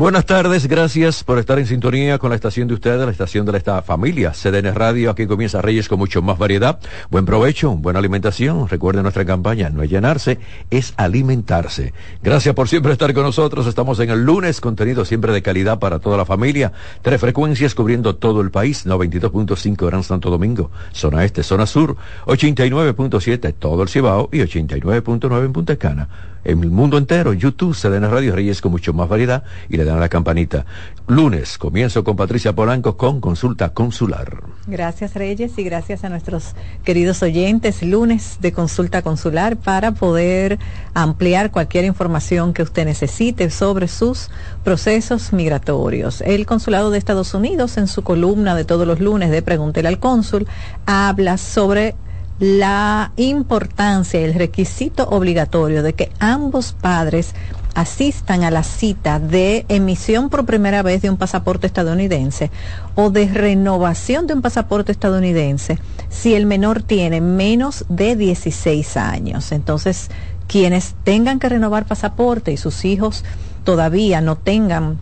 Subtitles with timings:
[0.00, 3.58] Buenas tardes, gracias por estar en sintonía con la estación de ustedes, la estación de
[3.58, 5.10] esta familia, CDN Radio.
[5.10, 6.80] Aquí comienza Reyes con mucho más variedad.
[7.10, 8.66] Buen provecho, buena alimentación.
[8.66, 10.38] Recuerden nuestra campaña, no es llenarse,
[10.70, 11.92] es alimentarse.
[12.22, 13.66] Gracias por siempre estar con nosotros.
[13.66, 16.72] Estamos en el lunes, contenido siempre de calidad para toda la familia.
[17.02, 23.52] Tres frecuencias cubriendo todo el país, 92.5 Gran Santo Domingo, zona este, zona sur, 89.7
[23.58, 26.08] todo el Cibao y 89.9 en Punta Cana
[26.44, 29.98] en el mundo entero, YouTube, CDN Radio Reyes con mucho más variedad y le dan
[29.98, 30.64] a la campanita.
[31.06, 34.42] Lunes, comienzo con Patricia Polanco con consulta consular.
[34.66, 36.54] Gracias Reyes y gracias a nuestros
[36.84, 37.82] queridos oyentes.
[37.82, 40.58] Lunes de consulta consular para poder
[40.94, 44.30] ampliar cualquier información que usted necesite sobre sus
[44.64, 46.20] procesos migratorios.
[46.20, 49.98] El Consulado de Estados Unidos en su columna de todos los lunes de Pregúntele al
[49.98, 50.46] Cónsul
[50.86, 51.94] habla sobre
[52.40, 57.34] la importancia el requisito obligatorio de que ambos padres
[57.74, 62.50] asistan a la cita de emisión por primera vez de un pasaporte estadounidense
[62.94, 69.52] o de renovación de un pasaporte estadounidense si el menor tiene menos de 16 años.
[69.52, 70.10] Entonces,
[70.48, 73.22] quienes tengan que renovar pasaporte y sus hijos
[73.64, 74.98] todavía no tengan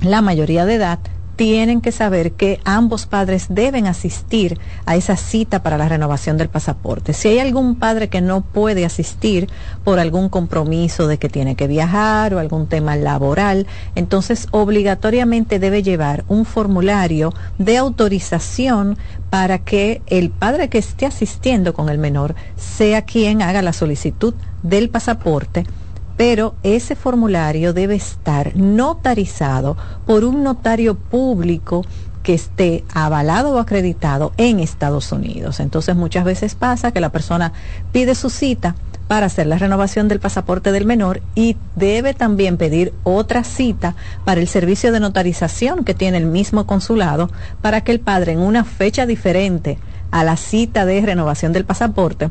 [0.00, 0.98] la mayoría de edad,
[1.40, 6.50] tienen que saber que ambos padres deben asistir a esa cita para la renovación del
[6.50, 7.14] pasaporte.
[7.14, 9.48] Si hay algún padre que no puede asistir
[9.82, 15.82] por algún compromiso de que tiene que viajar o algún tema laboral, entonces obligatoriamente debe
[15.82, 18.98] llevar un formulario de autorización
[19.30, 24.34] para que el padre que esté asistiendo con el menor sea quien haga la solicitud
[24.62, 25.64] del pasaporte
[26.20, 31.82] pero ese formulario debe estar notarizado por un notario público
[32.22, 35.60] que esté avalado o acreditado en Estados Unidos.
[35.60, 37.54] Entonces muchas veces pasa que la persona
[37.90, 38.74] pide su cita
[39.08, 43.96] para hacer la renovación del pasaporte del menor y debe también pedir otra cita
[44.26, 47.30] para el servicio de notarización que tiene el mismo consulado
[47.62, 49.78] para que el padre en una fecha diferente
[50.10, 52.28] a la cita de renovación del pasaporte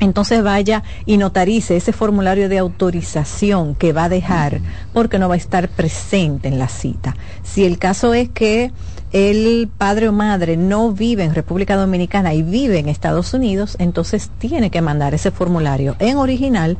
[0.00, 4.60] entonces vaya y notarice ese formulario de autorización que va a dejar
[4.92, 7.16] porque no va a estar presente en la cita.
[7.42, 8.72] Si el caso es que
[9.12, 14.30] el padre o madre no vive en República Dominicana y vive en Estados Unidos, entonces
[14.38, 16.76] tiene que mandar ese formulario en original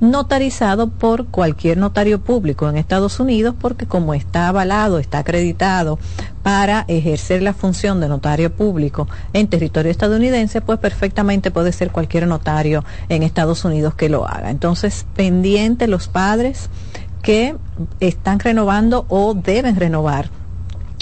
[0.00, 5.98] notarizado por cualquier notario público en Estados Unidos porque como está avalado, está acreditado
[6.42, 12.26] para ejercer la función de notario público en territorio estadounidense, pues perfectamente puede ser cualquier
[12.26, 14.50] notario en Estados Unidos que lo haga.
[14.50, 16.70] Entonces, pendiente los padres
[17.22, 17.56] que
[18.00, 20.30] están renovando o deben renovar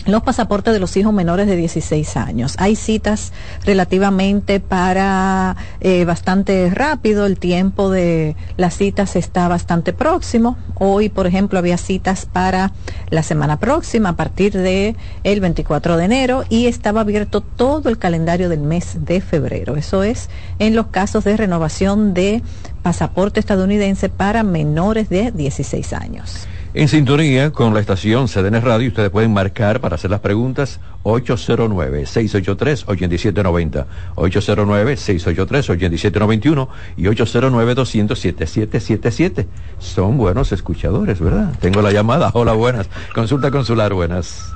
[0.07, 2.55] los pasaportes de los hijos menores de 16 años.
[2.59, 3.33] Hay citas
[3.65, 10.57] relativamente para eh, bastante rápido, el tiempo de las citas está bastante próximo.
[10.77, 12.73] Hoy, por ejemplo, había citas para
[13.11, 17.99] la semana próxima a partir de el 24 de enero y estaba abierto todo el
[17.99, 19.77] calendario del mes de febrero.
[19.77, 22.43] Eso es en los casos de renovación de
[22.83, 26.47] pasaporte estadounidense para menores de 16 años.
[26.75, 33.87] En sintonía con la estación CDN Radio, ustedes pueden marcar para hacer las preguntas 809-683-8790,
[34.17, 36.69] 809-683-8791
[36.99, 39.47] y 809-200-7777.
[39.79, 41.55] Son buenos escuchadores, ¿verdad?
[41.59, 42.31] Tengo la llamada.
[42.34, 42.91] Hola, buenas.
[43.15, 44.53] Consulta consular, buenas.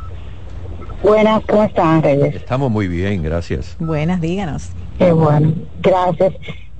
[1.02, 2.34] Buenas, ¿cómo están, Reyes?
[2.34, 3.74] Estamos muy bien, gracias.
[3.78, 4.68] Buenas, díganos.
[4.98, 6.34] Qué bueno, gracias.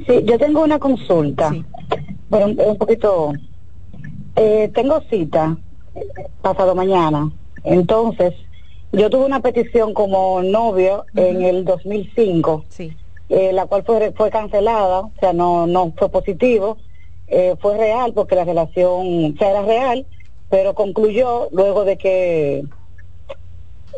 [0.06, 1.64] Sí, yo tengo una consulta, sí.
[2.28, 3.32] pero un poquito
[4.36, 5.56] eh, tengo cita
[6.40, 7.30] pasado mañana.
[7.64, 8.34] Entonces,
[8.92, 12.96] yo tuve una petición como novio en el 2005, sí.
[13.28, 16.78] eh, la cual fue, fue cancelada, o sea, no, no fue positivo.
[17.28, 20.06] Eh, fue real porque la relación, o sea, era real,
[20.50, 22.64] pero concluyó luego de que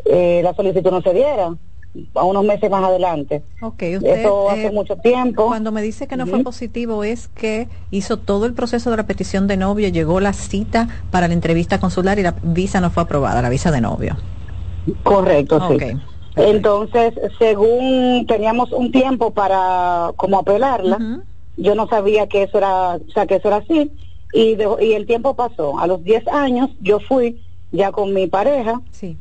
[0.05, 1.57] eh, la solicitud no se diera
[2.13, 3.43] a unos meses más adelante.
[3.61, 5.47] Okay, usted, Eso hace eh, mucho tiempo.
[5.47, 6.31] Cuando me dice que no uh -huh.
[6.31, 10.33] fue positivo es que hizo todo el proceso de la petición de novio, llegó la
[10.33, 14.17] cita para la entrevista consular y la visa no fue aprobada, la visa de novio.
[15.03, 15.93] Correcto, okay.
[15.93, 15.99] sí.
[16.35, 21.23] Entonces, según teníamos un tiempo para como apelarla, uh -huh.
[21.57, 23.91] yo no sabía que eso era, o sea, que eso era así
[24.33, 25.79] y, de, y el tiempo pasó.
[25.79, 27.41] A los 10 años yo fui
[27.71, 28.81] ya con mi pareja.
[28.91, 29.17] Sí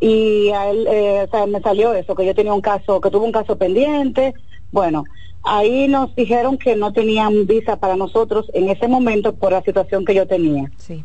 [0.00, 3.10] y a él eh, o sea, me salió eso, que yo tenía un caso, que
[3.10, 4.34] tuvo un caso pendiente.
[4.72, 5.04] Bueno,
[5.42, 10.04] ahí nos dijeron que no tenían visa para nosotros en ese momento por la situación
[10.04, 10.70] que yo tenía.
[10.76, 11.04] Sí.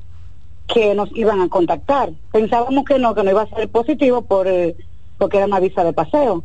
[0.67, 2.11] Que nos iban a contactar.
[2.31, 4.75] Pensábamos que no, que no iba a ser positivo por eh,
[5.17, 6.43] porque era una visa de paseo.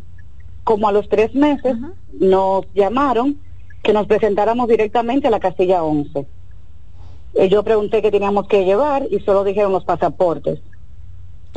[0.64, 1.76] como a los tres meses
[2.12, 3.38] nos llamaron
[3.82, 6.26] que nos presentáramos directamente a la casilla 11.
[7.34, 10.60] Eh, yo pregunté qué teníamos que llevar y solo dijeron los pasaportes.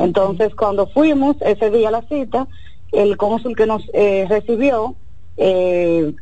[0.00, 2.48] Entonces, cuando fuimos ese día a la cita,
[2.92, 4.96] el cónsul que nos eh, recibió
[5.36, 6.14] eh,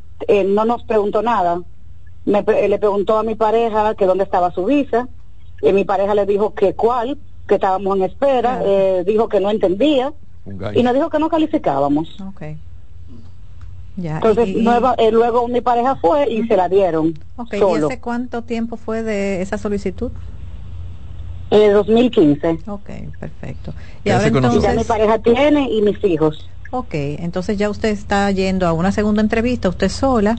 [0.46, 1.62] no nos preguntó nada.
[2.24, 5.08] Me, le preguntó a mi pareja que dónde estaba su visa
[5.62, 8.60] y mi pareja le dijo que cuál, que estábamos en espera,
[9.04, 10.12] dijo que no entendía
[10.74, 12.16] y nos dijo que no calificábamos.
[14.02, 14.48] Entonces
[14.98, 17.18] eh, luego mi pareja fue y se la dieron.
[17.36, 17.60] Okay.
[17.60, 20.12] ¿Y hace cuánto tiempo fue de esa solicitud?
[21.50, 22.58] Eh, 2015.
[22.66, 23.72] Ok, perfecto.
[24.04, 24.76] Y ahora entonces...
[24.76, 26.48] mi pareja tiene y mis hijos.
[26.70, 30.36] Ok, entonces ya usted está yendo a una segunda entrevista, usted sola.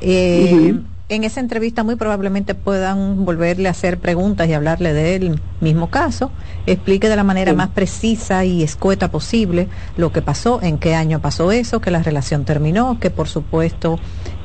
[0.00, 0.74] Eh,
[1.08, 6.30] en esa entrevista muy probablemente puedan volverle a hacer preguntas y hablarle del mismo caso,
[6.66, 11.20] explique de la manera más precisa y escueta posible lo que pasó, en qué año
[11.20, 13.98] pasó eso, que la relación terminó, que por supuesto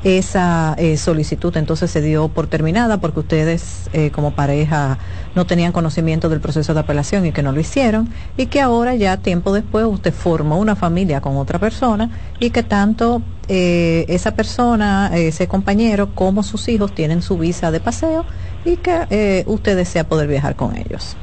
[0.04, 4.98] esa eh, solicitud entonces se dio por terminada porque ustedes eh, como pareja
[5.34, 8.94] no tenían conocimiento del proceso de apelación y que no lo hicieron y que ahora
[8.94, 14.34] ya tiempo después usted formó una familia con otra persona y que tanto eh, esa
[14.34, 18.24] persona, ese compañero como sus hijos tienen su visa de paseo
[18.64, 21.16] y que usted desea poder viajar con ellos.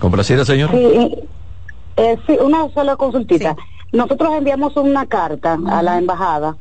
[0.00, 0.70] ¿Complacida, señor?
[0.70, 1.28] Sí,
[2.26, 3.56] sí una sola consultita.
[3.92, 6.56] Nosotros enviamos una carta a la embajada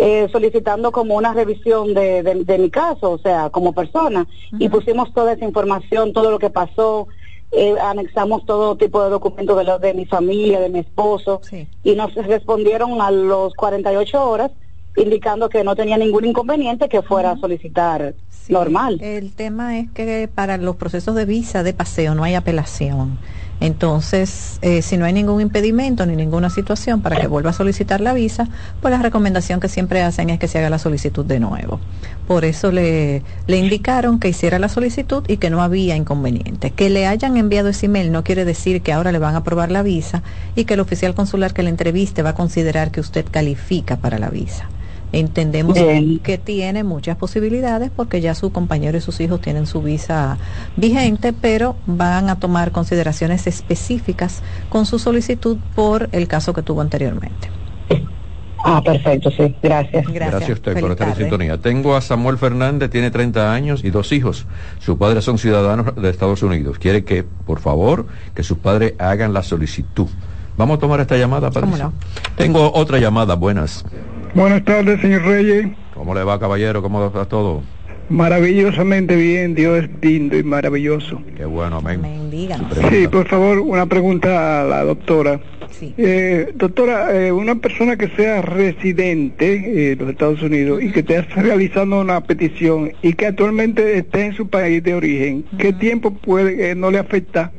[0.00, 5.12] eh, solicitando como una revisión de, de, mi caso, o sea, como persona, y pusimos
[5.12, 7.08] toda esa información, todo lo que pasó,
[7.50, 11.40] eh, anexamos todo tipo de documentos de, lo, de mi familia, de mi esposo,
[11.82, 14.50] y nos respondieron a los 48 horas
[14.96, 18.14] indicando que no tenía ningún inconveniente que fuera a solicitar
[18.48, 18.98] normal.
[19.00, 23.18] El tema es que para los procesos de visa de paseo no hay apelación.
[23.60, 28.00] Entonces, eh, si no hay ningún impedimento ni ninguna situación para que vuelva a solicitar
[28.00, 28.48] la visa,
[28.80, 31.80] pues la recomendación que siempre hacen es que se haga la solicitud de nuevo.
[32.28, 36.70] Por eso le, le indicaron que hiciera la solicitud y que no había inconveniente.
[36.70, 39.72] Que le hayan enviado ese email no quiere decir que ahora le van a aprobar
[39.72, 40.22] la visa
[40.54, 44.18] y que el oficial consular que le entreviste va a considerar que usted califica para
[44.18, 44.68] la visa.
[45.12, 45.78] Entendemos
[46.22, 50.36] que tiene muchas posibilidades porque ya su compañero y sus hijos tienen su visa
[50.76, 56.82] vigente, pero van a tomar consideraciones específicas con su solicitud por el caso que tuvo
[56.82, 57.48] anteriormente.
[58.64, 59.54] Ah, perfecto, sí.
[59.62, 60.06] Gracias.
[60.08, 61.58] Gracias, a usted por estar en sintonía.
[61.58, 64.46] Tengo a Samuel Fernández, tiene 30 años y dos hijos.
[64.80, 66.78] Sus padres son ciudadanos de Estados Unidos.
[66.78, 70.08] Quiere que, por favor, que sus padres hagan la solicitud.
[70.56, 71.68] Vamos a tomar esta llamada, para
[72.36, 73.84] Tengo otra llamada, buenas.
[74.34, 75.68] Buenas tardes, señor Reyes.
[75.94, 76.82] ¿Cómo le va, caballero?
[76.82, 77.62] ¿Cómo va todo?
[78.08, 81.20] Maravillosamente bien, Dios es lindo y maravilloso.
[81.36, 82.00] Qué bueno, amén.
[82.90, 85.40] Sí, por favor, una pregunta a la doctora.
[85.70, 85.94] Sí.
[85.98, 91.00] Eh, doctora, eh, una persona que sea residente eh, en los Estados Unidos y que
[91.00, 96.10] esté realizando una petición y que actualmente esté en su país de origen, ¿qué tiempo
[96.14, 97.52] puede no le afecta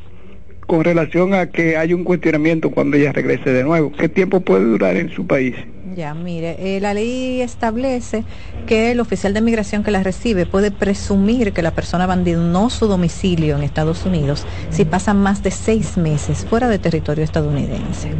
[0.65, 3.91] con relación a que hay un cuestionamiento cuando ella regrese de nuevo?
[3.91, 5.55] ¿Qué tiempo puede durar en su país?
[5.99, 8.23] Ya, mire, eh, la ley establece
[8.65, 12.87] que el oficial de migración que la recibe puede presumir que la persona abandonó su
[12.87, 18.13] domicilio en Estados Unidos si pasa más de seis meses fuera de territorio estadounidense.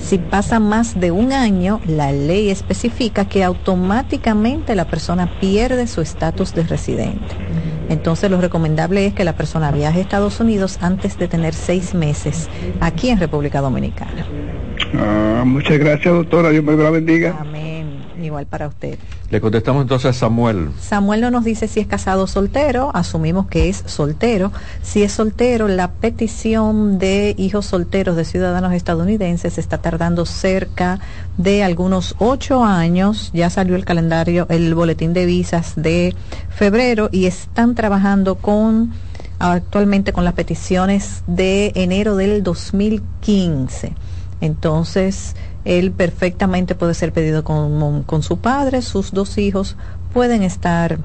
[0.00, 6.00] Si pasa más de un año, la ley especifica que automáticamente la persona pierde su
[6.00, 7.36] estatus de residente.
[7.88, 11.94] Entonces lo recomendable es que la persona viaje a Estados Unidos antes de tener seis
[11.94, 12.48] meses
[12.80, 14.26] aquí en República Dominicana.
[14.98, 16.50] Ah, muchas gracias, doctora.
[16.50, 17.36] Dios me la bendiga.
[17.38, 18.02] Amén.
[18.22, 18.98] Igual para usted.
[19.30, 20.68] Le contestamos entonces a Samuel.
[20.78, 24.52] Samuel no nos dice si es casado o soltero, asumimos que es soltero.
[24.82, 31.00] Si es soltero, la petición de hijos solteros de ciudadanos estadounidenses está tardando cerca
[31.36, 33.30] de algunos ocho años.
[33.34, 36.14] Ya salió el calendario, el boletín de visas de
[36.50, 38.92] febrero y están trabajando con
[39.38, 43.94] actualmente con las peticiones de enero del 2015
[44.42, 49.76] entonces, él perfectamente puede ser pedido con, con su padre, sus dos hijos
[50.12, 50.98] pueden estar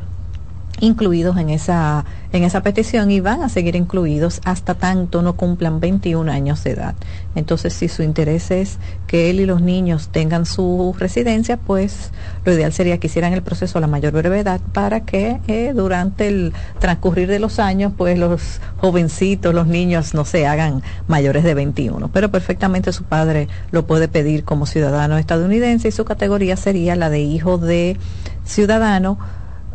[0.79, 5.79] incluidos en esa, en esa petición y van a seguir incluidos hasta tanto no cumplan
[5.79, 6.95] 21 años de edad.
[7.35, 12.11] Entonces, si su interés es que él y los niños tengan su residencia, pues
[12.45, 16.27] lo ideal sería que hicieran el proceso a la mayor brevedad para que eh, durante
[16.27, 21.53] el transcurrir de los años, pues los jovencitos, los niños no se hagan mayores de
[21.53, 22.09] 21.
[22.09, 27.09] Pero perfectamente su padre lo puede pedir como ciudadano estadounidense y su categoría sería la
[27.09, 27.97] de hijo de
[28.45, 29.17] ciudadano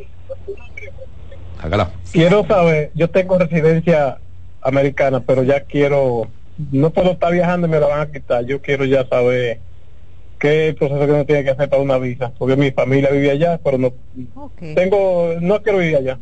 [1.60, 1.90] Hágala.
[2.10, 4.18] Quiero saber, yo tengo residencia
[4.62, 6.28] americana, pero ya quiero,
[6.70, 8.44] no puedo estar viajando y me la van a quitar.
[8.46, 9.60] Yo quiero ya saber
[10.38, 13.60] qué proceso que uno tiene que hacer para una visa, porque mi familia vive allá,
[13.62, 13.92] pero no
[14.74, 16.18] tengo, no quiero vivir allá.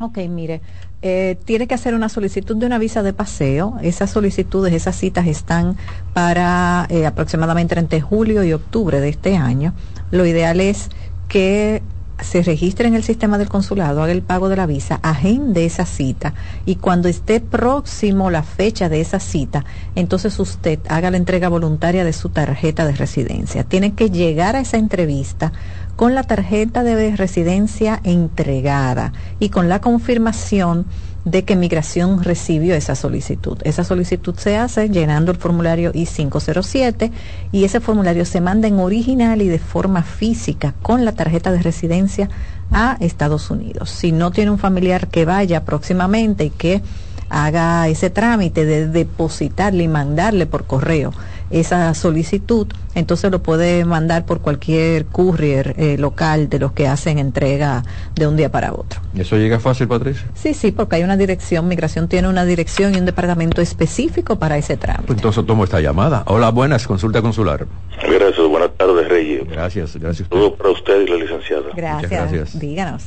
[0.00, 0.60] Ok, mire,
[1.02, 3.78] eh, tiene que hacer una solicitud de una visa de paseo.
[3.82, 5.76] Esas solicitudes, esas citas están
[6.12, 9.72] para eh, aproximadamente entre julio y octubre de este año.
[10.10, 10.90] Lo ideal es
[11.28, 11.82] que
[12.22, 15.86] se registre en el sistema del consulado, haga el pago de la visa, agende esa
[15.86, 16.34] cita
[16.66, 19.64] y cuando esté próximo la fecha de esa cita,
[19.94, 23.64] entonces usted haga la entrega voluntaria de su tarjeta de residencia.
[23.64, 25.52] Tiene que llegar a esa entrevista
[26.00, 30.86] con la tarjeta de residencia entregada y con la confirmación
[31.26, 33.58] de que migración recibió esa solicitud.
[33.64, 37.10] Esa solicitud se hace llenando el formulario I-507
[37.52, 41.60] y ese formulario se manda en original y de forma física con la tarjeta de
[41.60, 42.30] residencia
[42.72, 43.90] a Estados Unidos.
[43.90, 46.80] Si no tiene un familiar que vaya próximamente y que
[47.28, 51.12] haga ese trámite de depositarle y mandarle por correo
[51.50, 57.18] esa solicitud, entonces lo puede mandar por cualquier courier eh, local de los que hacen
[57.18, 57.82] entrega
[58.14, 59.00] de un día para otro.
[59.14, 60.26] ¿Y eso llega fácil, Patricia?
[60.34, 64.56] Sí, sí, porque hay una dirección, Migración tiene una dirección y un departamento específico para
[64.56, 65.06] ese trámite.
[65.06, 66.22] Pues entonces tomo esta llamada.
[66.26, 67.66] Hola, buenas, consulta consular.
[68.02, 69.48] Gracias, buenas tardes, Reyes.
[69.48, 70.28] Gracias, gracias.
[70.28, 71.70] Todo para usted y la licenciada.
[71.74, 72.58] Gracias, gracias.
[72.58, 73.04] díganos.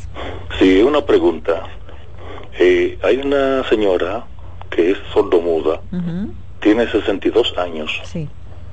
[0.60, 1.64] Sí, una pregunta.
[2.60, 4.26] Eh, hay una señora
[4.70, 5.82] que es sordomuda,
[6.64, 7.92] tiene 62 años.
[8.06, 8.28] Sí.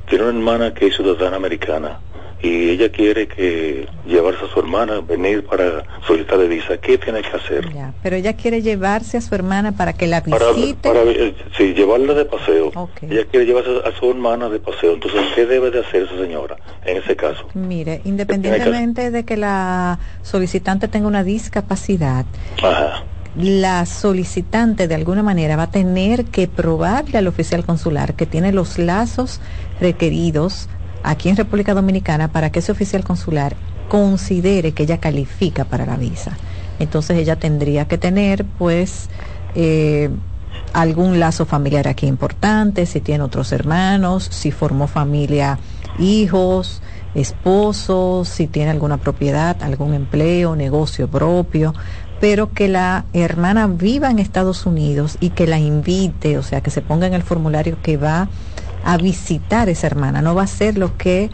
[0.08, 2.00] Tiene una hermana que es ciudadana americana
[2.42, 6.78] y ella quiere que llevarse a su hermana, venir para solicitar de visa.
[6.78, 7.68] ¿Qué tiene que hacer?
[8.02, 10.88] pero ella quiere llevarse a su hermana para que la visite.
[10.88, 12.72] Para, eh, sí, llevarla de paseo.
[13.02, 14.94] Ella quiere llevarse a su hermana de paseo.
[14.94, 16.56] Entonces, ¿qué debe de hacer esa señora
[16.86, 17.46] en ese caso?
[17.54, 22.24] Mire, independientemente de que la solicitante tenga una discapacidad,
[22.62, 23.04] Ajá
[23.36, 28.52] la solicitante de alguna manera va a tener que probarle al oficial consular que tiene
[28.52, 29.40] los lazos
[29.80, 30.68] requeridos
[31.02, 33.54] aquí en República Dominicana para que ese oficial consular
[33.88, 36.36] considere que ella califica para la visa.
[36.78, 39.08] Entonces ella tendría que tener pues
[39.54, 40.10] eh,
[40.72, 45.58] algún lazo familiar aquí importante, si tiene otros hermanos, si formó familia,
[45.98, 46.82] hijos,
[47.14, 51.74] esposos, si tiene alguna propiedad, algún empleo, negocio propio,
[52.20, 56.70] pero que la hermana viva en Estados Unidos y que la invite, o sea, que
[56.70, 58.28] se ponga en el formulario que va
[58.84, 61.30] a visitar esa hermana, no va a ser lo que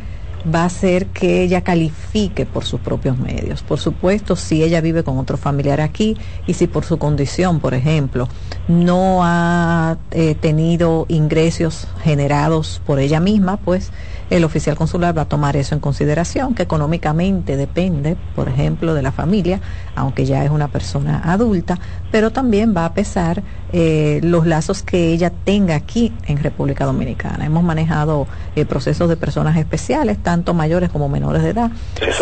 [0.55, 3.63] va a hacer que ella califique por sus propios medios.
[3.63, 6.17] Por supuesto, si ella vive con otro familiar aquí
[6.47, 8.29] y si por su condición, por ejemplo,
[8.69, 13.91] no ha eh, tenido ingresos generados por ella misma, pues
[14.31, 19.03] el oficial consular va a tomar eso en consideración, que económicamente depende, por ejemplo, de
[19.03, 19.61] la familia,
[19.95, 21.79] aunque ya es una persona adulta,
[22.11, 23.43] pero también va a pesar
[23.73, 27.47] eh, los lazos que ella tenga aquí en República Dominicana.
[27.47, 31.71] Hemos manejado eh, procesos de personas especiales, tanto mayores como menores de edad,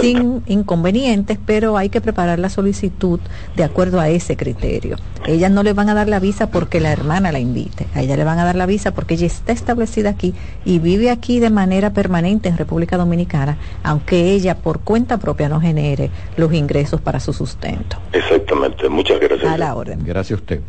[0.00, 3.20] sin inconvenientes, pero hay que preparar la solicitud
[3.56, 4.96] de acuerdo a ese criterio.
[5.26, 8.16] Ellas no le van a dar la visa porque la hermana la invite, a ella
[8.16, 10.34] le van a dar la visa porque ella está establecida aquí
[10.66, 15.60] y vive aquí de manera permanente en República Dominicana, aunque ella por cuenta propia no
[15.60, 17.96] genere los ingresos para su sustento.
[18.12, 19.50] Exactamente, muchas gracias.
[19.50, 20.00] A la orden.
[20.04, 20.60] Gracias a usted.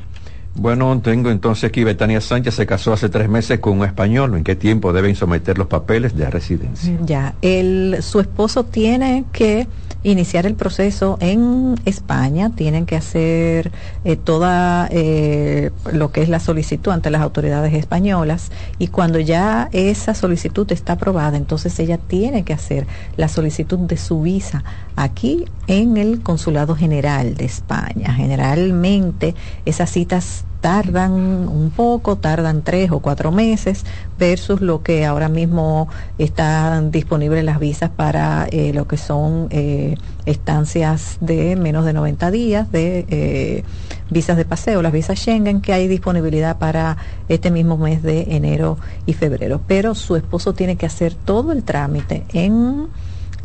[0.58, 4.36] Bueno, tengo entonces aquí Betania Sánchez se casó hace tres meses con un español.
[4.36, 6.98] ¿En qué tiempo deben someter los papeles de residencia?
[7.02, 9.68] Ya, el, su esposo tiene que
[10.06, 13.72] iniciar el proceso en España, tienen que hacer
[14.04, 19.68] eh, toda eh, lo que es la solicitud ante las autoridades españolas y cuando ya
[19.72, 22.86] esa solicitud está aprobada, entonces ella tiene que hacer
[23.18, 24.64] la solicitud de su visa
[24.96, 28.14] aquí en el Consulado General de España.
[28.14, 29.34] Generalmente
[29.66, 33.86] esas citas tardan un poco, tardan tres o cuatro meses,
[34.18, 39.96] versus lo que ahora mismo están disponibles las visas para eh, lo que son eh,
[40.26, 43.64] estancias de menos de 90 días, de eh,
[44.10, 46.98] visas de paseo, las visas Schengen, que hay disponibilidad para
[47.30, 49.62] este mismo mes de enero y febrero.
[49.68, 52.88] Pero su esposo tiene que hacer todo el trámite en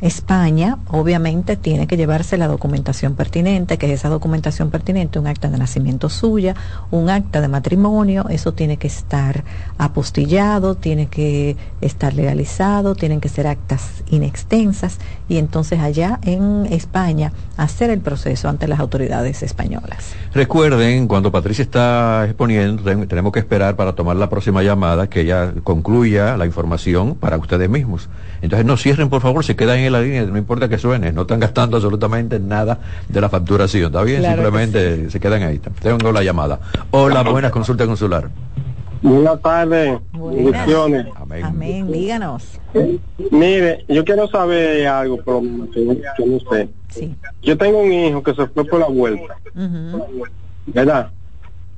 [0.00, 5.48] España, obviamente, tiene que llevarse la documentación pertinente, que es esa documentación pertinente, un acta
[5.48, 6.54] de nacimiento suya,
[6.90, 9.44] un acta de matrimonio, eso tiene que estar
[9.78, 17.32] apostillado, tiene que estar legalizado, tienen que ser actas inextensas y entonces allá en España
[17.56, 20.14] hacer el proceso ante las autoridades españolas.
[20.32, 25.52] Recuerden, cuando Patricia está exponiendo, tenemos que esperar para tomar la próxima llamada, que ella
[25.62, 28.08] concluya la información para ustedes mismos.
[28.42, 31.22] Entonces no cierren, por favor, se quedan en la línea, no importa que suene, no
[31.22, 32.78] están gastando absolutamente nada
[33.08, 34.22] de la facturación, ¿está bien?
[34.22, 35.58] Simplemente se quedan ahí.
[35.80, 36.60] Tengo la llamada.
[36.90, 38.30] Hola, buenas, consulta consular.
[39.02, 41.06] Buenas tardes, bendiciones.
[41.42, 41.90] Amén.
[41.90, 42.60] díganos.
[43.30, 45.42] mire, yo quiero saber algo, pero
[45.72, 46.68] que, no sé.
[47.42, 49.36] Yo tengo un hijo que se fue por la vuelta,
[50.66, 51.10] ¿verdad?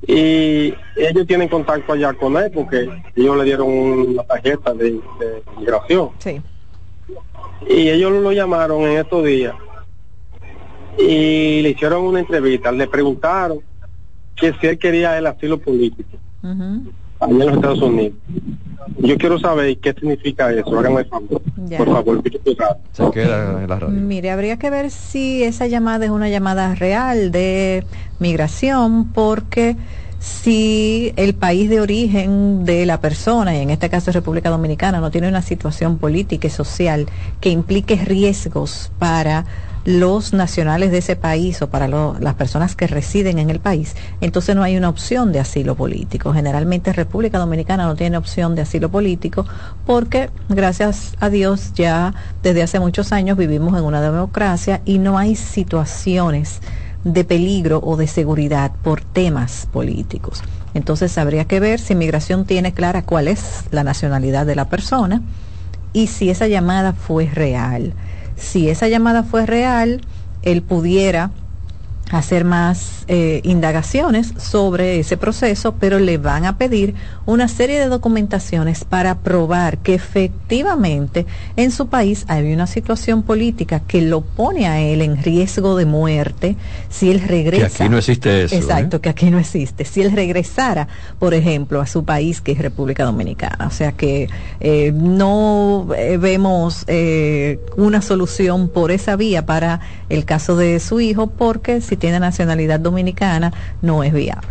[0.05, 5.43] Y ellos tienen contacto allá con él porque ellos le dieron una tarjeta de, de
[5.57, 6.09] migración.
[6.19, 6.41] Sí.
[7.69, 9.55] Y ellos lo llamaron en estos días
[10.97, 13.59] y le hicieron una entrevista, le preguntaron
[14.35, 16.17] que si él quería el asilo político
[17.19, 18.17] allá en los Estados Unidos.
[18.99, 20.77] Yo quiero saber qué significa eso.
[20.77, 21.41] Háganme favor.
[21.77, 22.21] Por favor,
[22.91, 23.95] Se queda en la radio.
[23.95, 27.85] Mire, habría que ver si esa llamada es una llamada real de
[28.19, 29.77] migración, porque
[30.23, 35.11] si el país de origen de la persona, y en este caso República Dominicana, no
[35.11, 37.07] tiene una situación política y social
[37.41, 39.45] que implique riesgos para
[39.83, 44.55] los nacionales de ese país o para las personas que residen en el país, entonces
[44.55, 46.31] no hay una opción de asilo político.
[46.33, 49.45] Generalmente República Dominicana no tiene opción de asilo político
[49.85, 55.17] porque, gracias a Dios, ya desde hace muchos años vivimos en una democracia y no
[55.17, 56.61] hay situaciones
[57.03, 60.41] de peligro o de seguridad por temas políticos.
[60.73, 65.21] Entonces habría que ver si inmigración tiene clara cuál es la nacionalidad de la persona
[65.91, 67.93] y si esa llamada fue real.
[68.35, 70.01] Si esa llamada fue real,
[70.41, 71.31] él pudiera
[72.11, 76.93] hacer más eh, indagaciones sobre ese proceso, pero le van a pedir
[77.25, 83.81] una serie de documentaciones para probar que efectivamente en su país hay una situación política
[83.81, 86.55] que lo pone a él en riesgo de muerte
[86.89, 87.69] si él regresa.
[87.69, 88.55] Que aquí no existe eso.
[88.55, 89.01] Exacto, ¿eh?
[89.01, 89.85] que aquí no existe.
[89.85, 90.87] Si él regresara,
[91.19, 93.67] por ejemplo, a su país, que es República Dominicana.
[93.67, 95.87] O sea que eh, no
[96.19, 96.85] vemos
[97.77, 102.79] una solución por esa vía para el caso de su hijo, porque si tiene nacionalidad
[102.79, 103.51] dominicana
[103.81, 104.47] no es viable.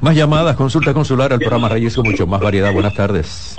[0.00, 2.72] Más llamadas, consulta consular al programa Reyes con mucho más variedad.
[2.72, 3.56] Buenas tardes.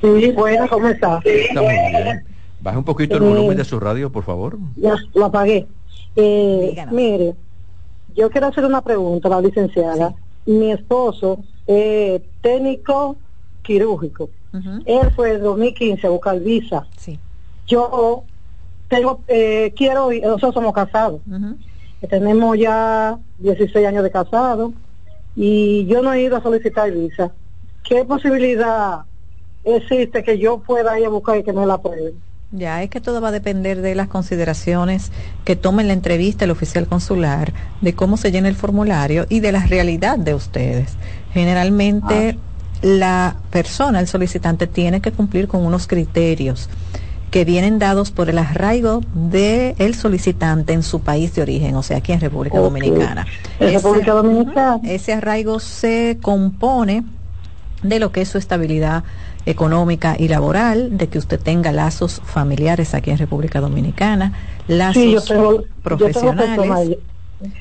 [0.00, 1.20] Sí, buenas, ¿cómo está?
[1.22, 2.24] Está muy bien.
[2.60, 4.58] Baje un poquito el volumen de su radio, por favor.
[4.76, 5.66] Ya, lo apagué.
[6.16, 7.34] Eh, mire,
[8.14, 10.14] yo quiero hacer una pregunta a la licenciada.
[10.46, 13.16] Mi esposo es técnico
[13.62, 14.30] quirúrgico.
[14.86, 16.86] Él fue en 2015 a buscar visa.
[16.96, 17.18] Sí.
[17.66, 18.24] Yo
[18.88, 21.20] tengo, eh, quiero, nosotros somos casados
[22.08, 24.72] tenemos ya 16 años de casado
[25.34, 27.30] y yo no he ido a solicitar visa.
[27.84, 29.00] ¿Qué posibilidad
[29.64, 32.14] existe que yo pueda ir a buscar y que me la aprueben?
[32.52, 35.10] Ya, es que todo va a depender de las consideraciones
[35.44, 39.40] que tome en la entrevista el oficial consular, de cómo se llena el formulario y
[39.40, 40.94] de la realidad de ustedes.
[41.32, 42.78] Generalmente ah.
[42.82, 46.68] la persona, el solicitante, tiene que cumplir con unos criterios
[47.30, 51.82] que vienen dados por el arraigo del el solicitante en su país de origen, o
[51.82, 53.26] sea, aquí en República Dominicana.
[54.84, 57.04] Ese, arraigo se compone
[57.82, 59.04] de lo que es su estabilidad
[59.44, 64.32] económica y laboral, de que usted tenga lazos familiares aquí en República Dominicana,
[64.66, 65.32] lazos
[65.82, 66.98] profesionales.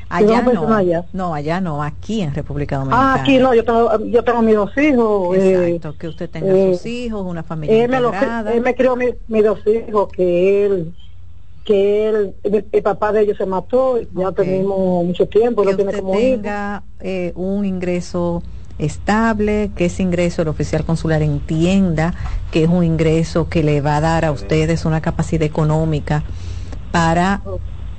[0.09, 0.53] Allá no,
[1.11, 1.59] no, allá.
[1.59, 3.13] No, aquí en República Dominicana.
[3.13, 5.37] Ah, aquí no, yo tengo, yo tengo mis dos hijos.
[5.37, 8.95] Exacto, eh, que usted tenga eh, sus hijos, una familia él Me él me crió
[8.95, 10.93] mis dos hijos, que él,
[11.65, 15.93] que él, el, papá de ellos se mató, ya tenemos mucho tiempo, que no tiene
[15.93, 18.43] como tenga eh, un ingreso
[18.77, 22.13] estable, que ese ingreso el oficial consular entienda
[22.51, 26.23] que es un ingreso que le va a dar a ustedes una capacidad económica
[26.91, 27.41] para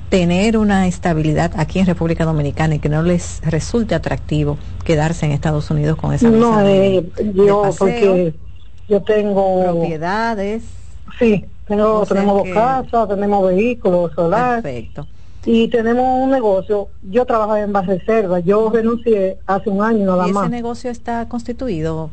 [0.09, 5.33] tener una estabilidad aquí en República Dominicana y que no les resulte atractivo quedarse en
[5.33, 8.33] Estados Unidos con esa no eh, yo porque
[8.87, 10.63] yo tengo propiedades.
[11.19, 14.61] Sí tengo tenemos dos casas tenemos vehículos solar.
[14.61, 15.07] Perfecto.
[15.45, 16.89] Y tenemos un negocio.
[17.03, 20.45] Yo trabajo en reserva yo renuncié hace un año nada ¿Y más.
[20.45, 22.09] ese negocio está constituido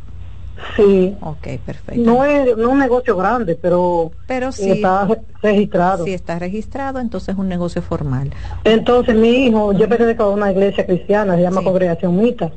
[0.76, 1.16] Sí.
[1.20, 2.00] Ok, perfecto.
[2.00, 5.08] No es, no un negocio grande, pero, pero sí, está
[5.42, 6.04] registrado.
[6.04, 8.30] Si está registrado, entonces es un negocio formal.
[8.64, 12.50] Entonces mi hijo, yo pertenezco a una iglesia cristiana, se llama Congregación Mita.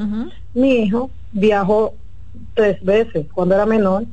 [0.53, 1.93] Mi hijo viajó
[2.53, 4.05] tres veces cuando era menor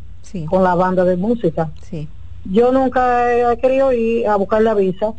[0.47, 1.70] con la banda de música.
[1.83, 2.09] Sí.
[2.44, 5.12] yo nunca he querido ir a buscar la visa,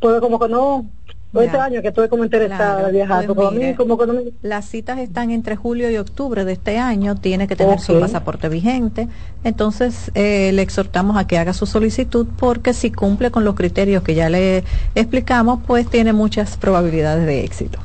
[0.00, 0.86] pues como que no,
[1.34, 5.54] este año que estoy como interesada de viajar, pues como que Las citas están entre
[5.54, 9.08] julio y octubre de este año, tiene que tener su pasaporte vigente,
[9.44, 14.02] entonces eh, le exhortamos a que haga su solicitud porque si cumple con los criterios
[14.02, 14.64] que ya le
[14.96, 17.78] explicamos, pues tiene muchas probabilidades de éxito.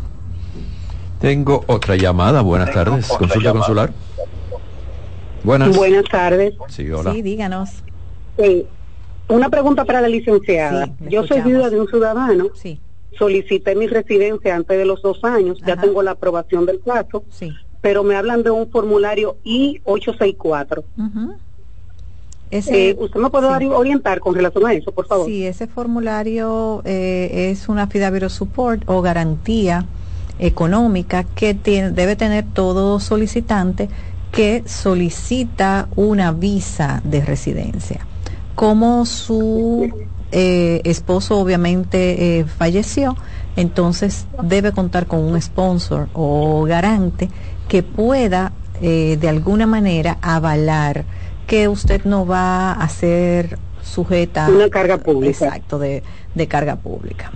[1.22, 3.92] Tengo otra llamada, buenas tardes, consulta consular.
[5.44, 5.78] Buenas.
[5.78, 6.56] Buenas tardes.
[6.70, 7.14] Sí, hola.
[7.14, 7.70] Sí, díganos.
[8.40, 8.66] Sí.
[9.28, 10.90] Una pregunta para la licenciada.
[11.02, 12.48] Yo soy viuda de un ciudadano.
[12.56, 12.80] Sí
[13.18, 17.52] solicité mi residencia antes de los dos años, ya tengo la aprobación del caso, sí.
[17.82, 20.84] pero me hablan de un formulario I-864.
[22.52, 25.26] Eh, ¿Usted me puede orientar con relación a eso, por favor?
[25.26, 29.86] Sí, ese formulario eh, es una affidavit support o garantía
[30.40, 33.90] económica que tiene, debe tener todo solicitante
[34.32, 38.06] que solicita una visa de residencia.
[38.54, 39.90] Como su
[40.38, 43.16] eh, esposo obviamente eh, falleció,
[43.56, 47.30] entonces debe contar con un sponsor o garante
[47.70, 51.06] que pueda eh, de alguna manera avalar
[51.48, 55.46] que usted no va a ser sujeta una carga pública.
[55.46, 56.04] Exacto de
[56.50, 57.32] carga pública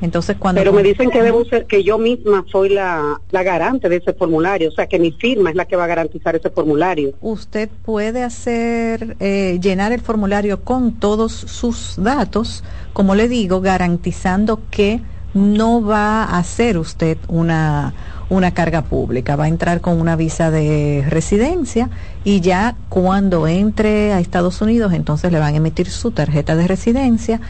[0.00, 3.88] entonces, cuando Pero me dicen que debo ser que yo misma soy la, la garante
[3.88, 6.50] de ese formulario, o sea, que mi firma es la que va a garantizar ese
[6.50, 7.14] formulario.
[7.20, 14.60] Usted puede hacer, eh, llenar el formulario con todos sus datos, como le digo, garantizando
[14.70, 15.00] que
[15.32, 17.94] no va a ser usted una,
[18.28, 21.90] una carga pública, va a entrar con una visa de residencia
[22.24, 26.66] y ya cuando entre a Estados Unidos, entonces le van a emitir su tarjeta de
[26.66, 27.40] residencia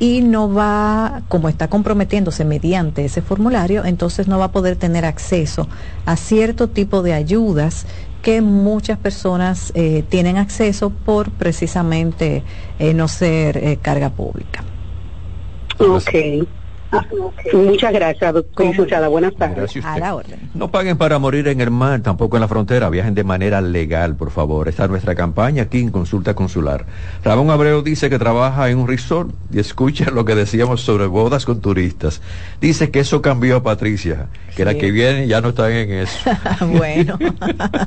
[0.00, 5.04] y no va, como está comprometiéndose mediante ese formulario, entonces no va a poder tener
[5.04, 5.68] acceso
[6.06, 7.86] a cierto tipo de ayudas
[8.22, 12.42] que muchas personas eh, tienen acceso por precisamente
[12.78, 14.64] eh, no ser eh, carga pública.
[15.78, 16.48] Ok.
[17.52, 19.08] Muchas gracias, doctora.
[19.08, 19.76] Buenas tardes.
[19.84, 20.38] A la orden.
[20.54, 22.88] No paguen para morir en el mar, tampoco en la frontera.
[22.90, 24.68] Viajen de manera legal, por favor.
[24.68, 26.86] Esta es nuestra campaña aquí en Consulta Consular.
[27.24, 31.44] Ramón Abreu dice que trabaja en un resort y escucha lo que decíamos sobre bodas
[31.46, 32.20] con turistas.
[32.60, 34.26] Dice que eso cambió, Patricia,
[34.56, 36.30] que la que viene ya no están en eso.
[36.76, 37.18] bueno,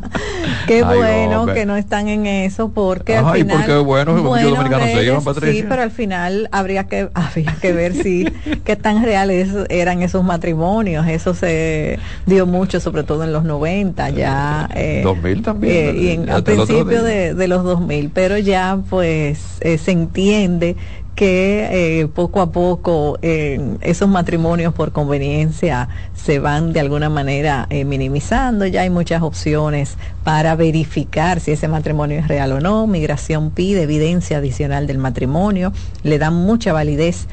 [0.68, 3.58] qué bueno que no están en eso porque al final...
[3.58, 5.62] porque bueno, muchos dominicanos se llevan, Patricia.
[5.62, 8.26] Sí, pero al final habría que, habría que ver si
[8.64, 11.08] qué tan reales eran esos matrimonios.
[11.08, 14.70] Eso se dio mucho, sobre todo en los 90, ya.
[14.76, 15.96] Eh, 2000 también.
[15.96, 20.76] Eh, y en, al principio de, de, los 2000, pero ya pues eh, se entiende
[21.16, 27.68] que eh, poco a poco eh, esos matrimonios por conveniencia se van de alguna manera
[27.70, 28.66] eh, minimizando.
[28.66, 32.88] Ya hay muchas opciones para verificar si ese matrimonio es real o no.
[32.88, 35.72] Migración pide evidencia adicional del matrimonio,
[36.04, 37.28] le dan mucha validez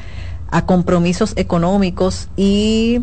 [0.51, 3.01] a compromisos económicos y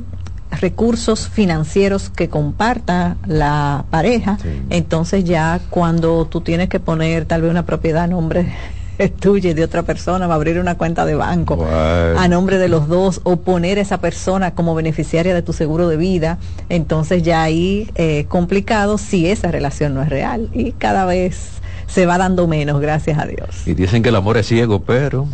[0.50, 4.38] recursos financieros que comparta la pareja,
[4.70, 8.54] entonces ya cuando tú tienes que poner tal vez una propiedad a nombre
[9.20, 12.68] tuya y de otra persona, va a abrir una cuenta de banco a nombre de
[12.68, 17.22] los dos o poner a esa persona como beneficiaria de tu seguro de vida, entonces
[17.22, 20.48] ya ahí eh, complicado si esa relación no es real.
[20.52, 23.66] Y cada vez se va dando menos, gracias a Dios.
[23.66, 25.27] Y dicen que el amor es ciego, pero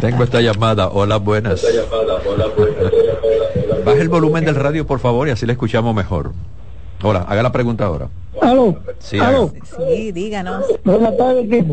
[0.00, 0.88] tengo esta llamada.
[0.88, 1.66] Hola, buenas.
[3.84, 6.32] Baja el volumen del radio, por favor, y así le escuchamos mejor.
[7.02, 8.08] Hola, haga la pregunta ahora.
[8.40, 8.76] ¿Aló?
[8.98, 9.18] Sí,
[9.76, 10.64] sí díganos.
[10.84, 11.64] Buenas tardes,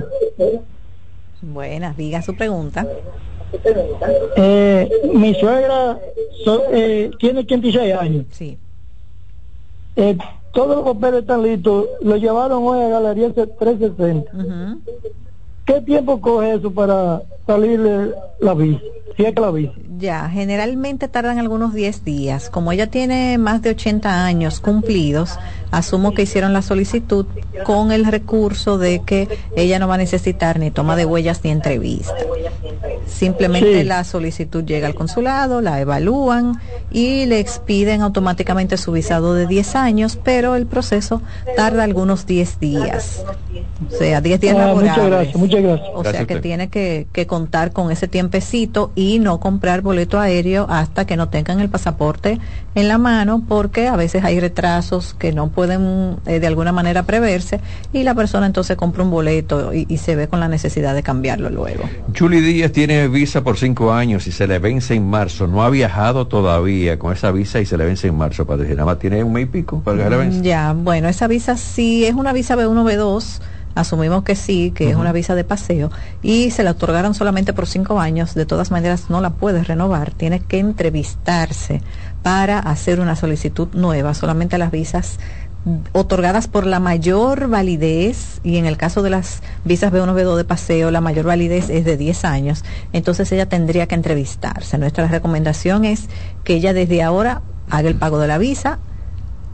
[1.41, 2.86] Buenas, diga su pregunta.
[4.36, 6.00] Eh, mi suegra
[6.72, 8.26] eh, tiene 86 años.
[8.32, 8.58] Sí.
[9.96, 10.17] Eh,
[10.52, 14.32] todos los papeles están listos, lo llevaron hoy a Galería 360.
[15.66, 18.82] ¿Qué tiempo coge eso para salirle la visa?
[19.17, 19.71] Si es que.
[19.97, 22.50] Ya, generalmente tardan algunos 10 días.
[22.50, 25.38] Como ella tiene más de 80 años cumplidos,
[25.69, 27.26] asumo que hicieron la solicitud
[27.63, 31.52] con el recurso de que ella no va a necesitar ni toma de huellas ni
[31.52, 32.15] entrevista.
[33.06, 39.45] Simplemente la solicitud llega al consulado, la evalúan y le expiden automáticamente su visado de
[39.45, 41.21] 10 años, pero el proceso
[41.56, 43.24] tarda algunos 10 días.
[43.88, 44.91] O sea, 10 días ah, laborables.
[44.91, 45.89] Muchas gracias, muchas gracias.
[45.93, 50.68] O sea que tiene que, que contar con ese tiempecito y no comprar boleto aéreo
[50.70, 52.40] hasta que no tengan el pasaporte
[52.76, 57.04] en la mano, porque a veces hay retrasos que no pueden eh, de alguna manera
[57.04, 57.60] preverse
[57.92, 61.50] y la persona entonces compra un boleto y, se ve con la necesidad de cambiarlo
[61.50, 61.84] luego.
[62.18, 65.46] Julie Díaz tiene visa por cinco años y se le vence en marzo.
[65.46, 68.76] No ha viajado todavía con esa visa y se le vence en marzo, Patricia.
[68.76, 70.42] Nada más tiene un mes y pico para que le vence.
[70.42, 73.42] Ya, bueno, esa visa sí es una visa B1, B2
[73.76, 77.68] asumimos que sí, que es una visa de paseo, y se la otorgaron solamente por
[77.68, 81.82] cinco años, de todas maneras no la puede renovar, tiene que entrevistarse
[82.24, 85.20] para hacer una solicitud nueva, solamente las visas
[85.92, 90.44] otorgadas por la mayor validez, y en el caso de las visas B1, B2 de
[90.44, 94.78] paseo, la mayor validez es de 10 años, entonces ella tendría que entrevistarse.
[94.78, 96.08] Nuestra recomendación es
[96.44, 98.80] que ella desde ahora haga el pago de la visa,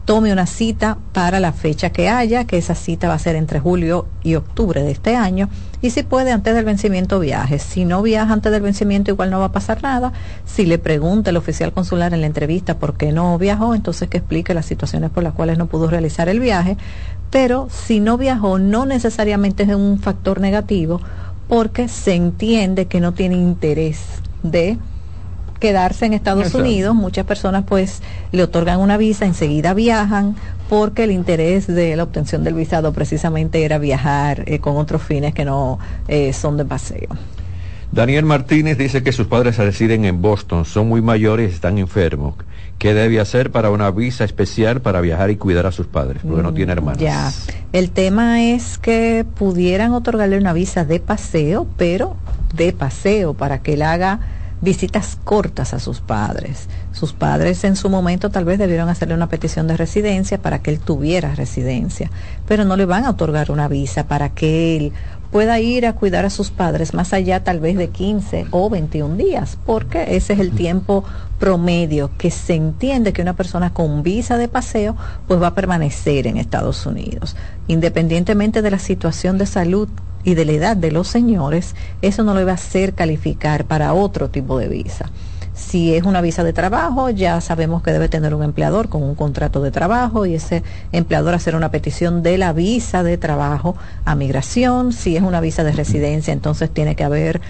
[0.08, 3.60] tome una cita para la fecha que haya, que esa cita va a ser entre
[3.60, 5.50] julio y octubre de este año,
[5.82, 7.58] y si puede antes del vencimiento viaje.
[7.58, 10.14] Si no viaja antes del vencimiento igual no va a pasar nada.
[10.46, 14.16] Si le pregunta el oficial consular en la entrevista por qué no viajó, entonces que
[14.16, 16.78] explique las situaciones por las cuales no pudo realizar el viaje.
[17.28, 21.02] Pero si no viajó no necesariamente es un factor negativo
[21.48, 24.00] porque se entiende que no tiene interés
[24.42, 24.78] de
[25.58, 26.94] quedarse en Estados Unidos.
[26.94, 30.36] Muchas personas pues le otorgan una visa, enseguida viajan
[30.68, 35.34] porque el interés de la obtención del visado precisamente era viajar eh, con otros fines
[35.34, 37.08] que no eh, son de paseo.
[37.90, 42.34] Daniel Martínez dice que sus padres residen en Boston, son muy mayores y están enfermos.
[42.78, 46.22] ¿Qué debe hacer para una visa especial para viajar y cuidar a sus padres?
[46.22, 47.00] Porque no tiene hermanos.
[47.00, 47.32] Ya,
[47.72, 52.16] el tema es que pudieran otorgarle una visa de paseo, pero
[52.54, 54.20] de paseo para que él haga
[54.60, 56.68] visitas cortas a sus padres.
[56.92, 60.70] Sus padres en su momento tal vez debieron hacerle una petición de residencia para que
[60.70, 62.10] él tuviera residencia,
[62.46, 64.92] pero no le van a otorgar una visa para que él
[65.30, 69.16] pueda ir a cuidar a sus padres más allá tal vez de 15 o 21
[69.16, 71.04] días, porque ese es el tiempo
[71.38, 76.26] promedio que se entiende que una persona con visa de paseo pues va a permanecer
[76.26, 77.36] en Estados Unidos,
[77.68, 79.88] independientemente de la situación de salud
[80.24, 83.92] y de la edad de los señores, eso no le va a hacer calificar para
[83.92, 85.10] otro tipo de visa.
[85.58, 89.16] Si es una visa de trabajo, ya sabemos que debe tener un empleador con un
[89.16, 94.14] contrato de trabajo y ese empleador hacer una petición de la visa de trabajo a
[94.14, 94.92] migración.
[94.92, 97.40] Si es una visa de residencia, entonces tiene que haber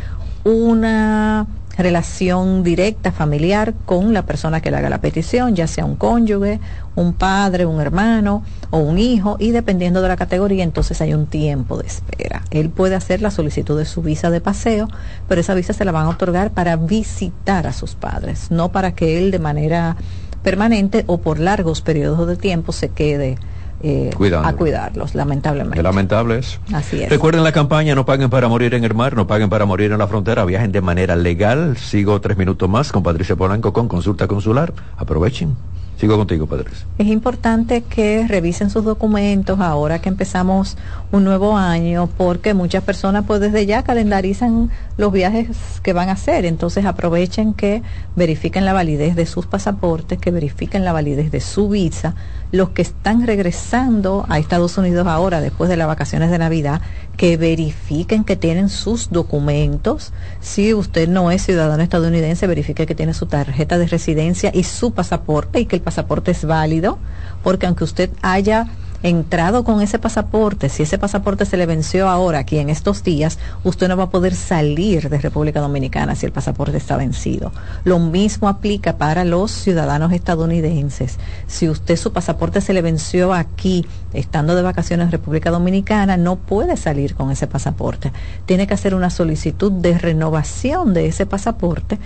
[0.44, 1.46] una
[1.82, 6.60] relación directa familiar con la persona que le haga la petición, ya sea un cónyuge,
[6.96, 11.26] un padre, un hermano o un hijo, y dependiendo de la categoría, entonces hay un
[11.26, 12.42] tiempo de espera.
[12.50, 14.88] Él puede hacer la solicitud de su visa de paseo,
[15.28, 18.92] pero esa visa se la van a otorgar para visitar a sus padres, no para
[18.92, 19.96] que él de manera
[20.42, 23.38] permanente o por largos periodos de tiempo se quede
[23.82, 24.10] eh,
[24.42, 25.82] a cuidarlos, lamentablemente.
[25.82, 26.58] lamentable es.
[26.72, 27.10] Así es.
[27.10, 29.98] Recuerden la campaña, no paguen para morir en el mar, no paguen para morir en
[29.98, 31.76] la frontera, viajen de manera legal.
[31.76, 34.72] Sigo tres minutos más con Patricia Polanco con consulta consular.
[34.96, 35.56] Aprovechen.
[35.98, 36.86] Sigo contigo, Patricia.
[36.98, 40.76] Es importante que revisen sus documentos ahora que empezamos
[41.10, 45.48] un nuevo año, porque muchas personas pues desde ya calendarizan los viajes
[45.82, 46.44] que van a hacer.
[46.44, 47.82] Entonces aprovechen que
[48.14, 52.14] verifiquen la validez de sus pasaportes, que verifiquen la validez de su visa.
[52.50, 56.80] Los que están regresando a Estados Unidos ahora, después de las vacaciones de Navidad,
[57.16, 60.12] que verifiquen que tienen sus documentos.
[60.40, 64.92] Si usted no es ciudadano estadounidense, verifique que tiene su tarjeta de residencia y su
[64.92, 66.98] pasaporte y que el pasaporte es válido,
[67.42, 68.68] porque aunque usted haya
[69.02, 73.38] entrado con ese pasaporte, si ese pasaporte se le venció ahora, aquí en estos días,
[73.64, 77.52] usted no va a poder salir de República Dominicana si el pasaporte está vencido.
[77.84, 81.18] Lo mismo aplica para los ciudadanos estadounidenses.
[81.46, 86.36] Si usted su pasaporte se le venció aquí, estando de vacaciones en República Dominicana, no
[86.36, 88.12] puede salir con ese pasaporte.
[88.46, 91.98] Tiene que hacer una solicitud de renovación de ese pasaporte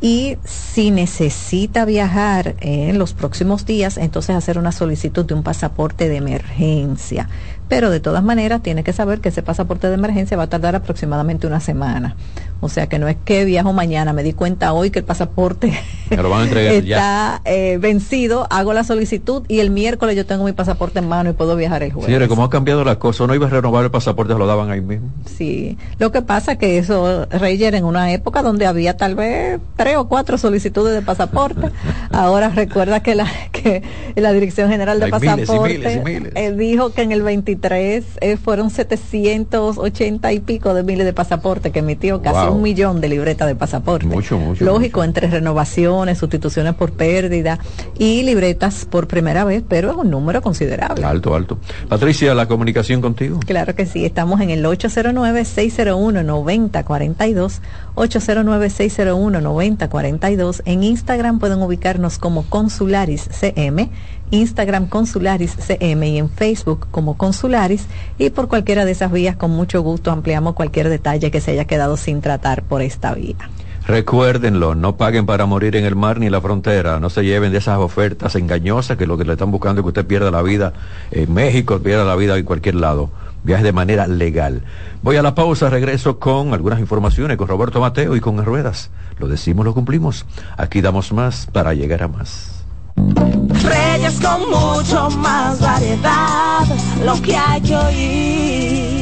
[0.00, 6.08] y si necesita viajar en los próximos días, entonces hacer una solicitud de un pasaporte
[6.08, 7.28] de emergencia
[7.70, 10.74] pero de todas maneras tiene que saber que ese pasaporte de emergencia va a tardar
[10.74, 12.16] aproximadamente una semana.
[12.60, 15.72] O sea que no es que viajo mañana, me di cuenta hoy que el pasaporte
[16.10, 21.30] está eh, vencido, hago la solicitud y el miércoles yo tengo mi pasaporte en mano
[21.30, 22.06] y puedo viajar el jueves.
[22.06, 23.26] Señores, ¿cómo ha cambiado la cosa?
[23.28, 25.08] ¿No iba a renovar el pasaporte, lo daban ahí mismo?
[25.24, 29.96] Sí, lo que pasa que eso, Reyer, en una época donde había tal vez tres
[29.96, 31.70] o cuatro solicitudes de pasaporte,
[32.10, 33.84] ahora recuerda que la, que
[34.16, 40.40] la Dirección General de Pasaporte eh, dijo que en el 23 eh, fueron 780 y
[40.40, 44.06] pico de miles de pasaportes que emitió, casi un millón de libretas de pasaporte.
[44.06, 44.64] Mucho, mucho.
[44.64, 47.58] Lógico, entre renovaciones, sustituciones por pérdida
[47.98, 51.04] y libretas por primera vez, pero es un número considerable.
[51.04, 51.58] Alto, alto.
[51.88, 53.40] Patricia, la comunicación contigo.
[53.46, 57.60] Claro que sí, estamos en el 809-601-9042,
[57.94, 60.62] 809-601-9042.
[60.64, 63.90] En Instagram pueden ubicarnos como Consularis CM
[64.30, 67.86] Instagram Consularis CM y en Facebook como Consularis
[68.18, 71.64] y por cualquiera de esas vías con mucho gusto ampliamos cualquier detalle que se haya
[71.64, 73.50] quedado sin tratar por esta vía.
[73.86, 77.50] Recuérdenlo, no paguen para morir en el mar ni en la frontera, no se lleven
[77.50, 80.42] de esas ofertas engañosas que lo que le están buscando es que usted pierda la
[80.42, 80.74] vida
[81.10, 83.10] en México, pierda la vida en cualquier lado.
[83.42, 84.62] Viaje de manera legal.
[85.02, 88.90] Voy a la pausa, regreso con algunas informaciones con Roberto Mateo y con Ruedas.
[89.18, 90.26] Lo decimos, lo cumplimos.
[90.56, 92.64] Aquí damos más para llegar a más.
[92.96, 96.66] Reyes con mucho más variedad,
[97.04, 99.00] lo que hay que oír.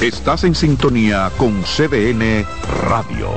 [0.00, 2.44] Estás en sintonía con CDN
[2.88, 3.30] Radio.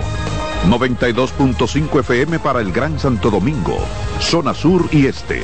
[0.68, 3.78] 92.5 FM para el Gran Santo Domingo,
[4.20, 5.44] zona sur y este.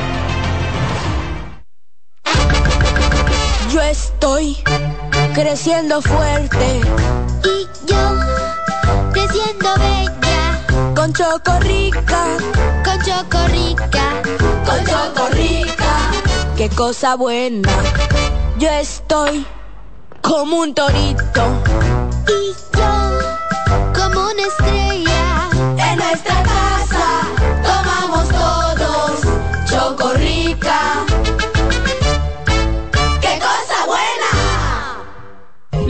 [3.91, 4.57] Estoy
[5.33, 6.81] creciendo fuerte.
[7.43, 8.03] Y yo
[9.11, 10.93] creciendo bella.
[10.95, 12.25] Con Chocorrica.
[12.83, 14.21] Con Chocorrica.
[14.65, 16.11] Con Chocorrica.
[16.57, 17.69] Qué cosa buena
[18.61, 19.43] yo estoy
[20.21, 21.41] como un torito.
[22.27, 22.91] Y yo
[23.95, 24.90] como una estrella.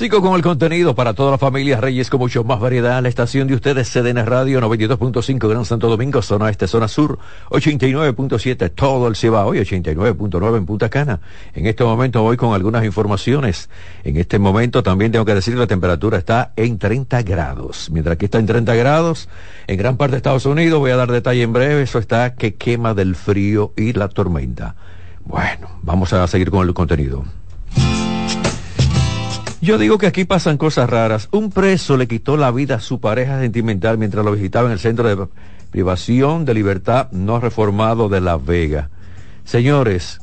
[0.00, 3.02] Sigo con el contenido para toda la familia Reyes con mucho más variedad.
[3.02, 7.18] La estación de ustedes, CDN Radio 92.5 Gran Santo Domingo, zona este, zona sur,
[7.50, 11.20] 89.7 todo el Cibao y 89.9 en Punta Cana.
[11.52, 13.68] En este momento voy con algunas informaciones.
[14.02, 17.90] En este momento también tengo que decir que la temperatura está en 30 grados.
[17.90, 19.28] Mientras que está en 30 grados,
[19.66, 22.54] en gran parte de Estados Unidos, voy a dar detalle en breve, eso está que
[22.54, 24.76] quema del frío y la tormenta.
[25.26, 27.22] Bueno, vamos a seguir con el contenido.
[29.62, 31.28] Yo digo que aquí pasan cosas raras.
[31.32, 34.78] Un preso le quitó la vida a su pareja sentimental mientras lo visitaba en el
[34.78, 35.28] centro de
[35.70, 38.88] privación de libertad no reformado de La Vega.
[39.44, 40.18] Señores,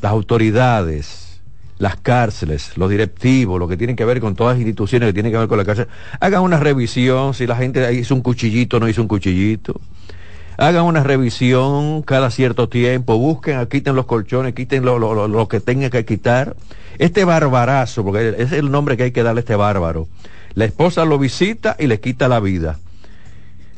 [0.00, 1.40] las autoridades,
[1.78, 5.32] las cárceles, los directivos, lo que tienen que ver con todas las instituciones que tienen
[5.32, 5.88] que ver con la cárcel,
[6.20, 9.80] hagan una revisión si la gente hizo un cuchillito o no hizo un cuchillito.
[10.58, 15.90] Hagan una revisión cada cierto tiempo, busquen, quiten los colchones, quiten lo, lo que tengan
[15.90, 16.56] que quitar
[16.98, 20.08] este barbarazo, porque es el nombre que hay que darle a este bárbaro.
[20.54, 22.78] La esposa lo visita y le quita la vida.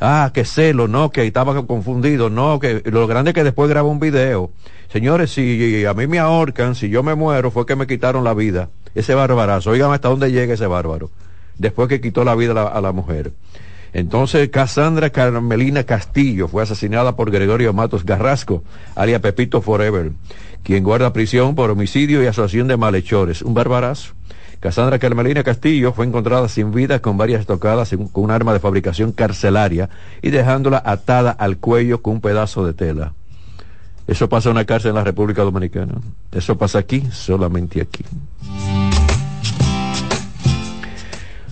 [0.01, 3.88] Ah, que celo, no, que estaba confundido, no, que lo grande es que después graba
[3.88, 4.51] un video.
[4.93, 8.35] Señores, si a mí me ahorcan, si yo me muero, fue que me quitaron la
[8.35, 8.69] vida.
[8.95, 11.11] Ese barbarazo, oigan hasta dónde llega ese bárbaro.
[11.59, 13.33] Después que quitó la vida a la mujer.
[13.92, 18.62] Entonces, Cassandra Carmelina Castillo fue asesinada por Gregorio Matos Garrasco,
[18.94, 20.12] alia Pepito Forever
[20.62, 23.43] quien guarda prisión por homicidio y asociación de malhechores.
[23.43, 24.12] Un barbarazo.
[24.61, 29.12] Casandra Carmelina Castillo fue encontrada sin vida con varias tocadas con un arma de fabricación
[29.12, 29.89] carcelaria
[30.20, 33.14] y dejándola atada al cuello con un pedazo de tela.
[34.09, 35.95] Eso pasa en una cárcel en la República Dominicana.
[36.32, 38.05] Eso pasa aquí, solamente aquí.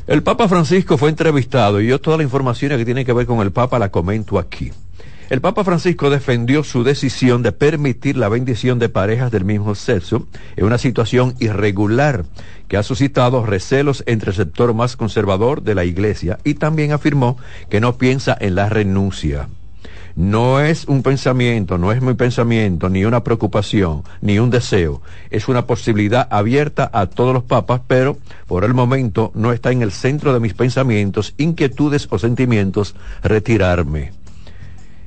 [0.06, 3.40] El Papa Francisco fue entrevistado y yo toda la información que tiene que ver con
[3.40, 4.70] el Papa la comento aquí.
[5.30, 10.28] El Papa Francisco defendió su decisión de permitir la bendición de parejas del mismo sexo
[10.54, 12.24] en una situación irregular
[12.68, 17.36] que ha suscitado recelos entre el sector más conservador de la Iglesia y también afirmó
[17.68, 19.48] que no piensa en la renuncia.
[20.16, 25.02] No es un pensamiento, no es mi pensamiento, ni una preocupación, ni un deseo.
[25.30, 29.82] Es una posibilidad abierta a todos los papas, pero por el momento no está en
[29.82, 34.12] el centro de mis pensamientos, inquietudes o sentimientos retirarme.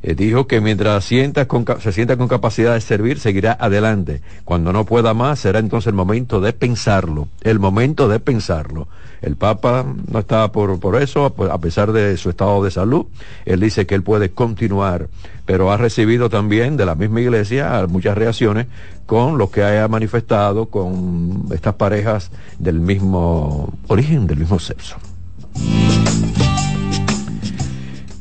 [0.02, 1.48] Eh, dijo que mientras sienta
[1.80, 4.22] se sienta con capacidad de servir, seguirá adelante.
[4.46, 8.88] Cuando no pueda más, será entonces el momento de pensarlo, el momento de pensarlo.
[9.22, 13.06] El Papa no está por, por eso, a pesar de su estado de salud.
[13.46, 15.10] Él dice que él puede continuar,
[15.46, 18.68] pero ha recibido también de la misma iglesia muchas reacciones
[19.06, 24.98] con lo que haya manifestado con estas parejas del mismo origen, del mismo sexo.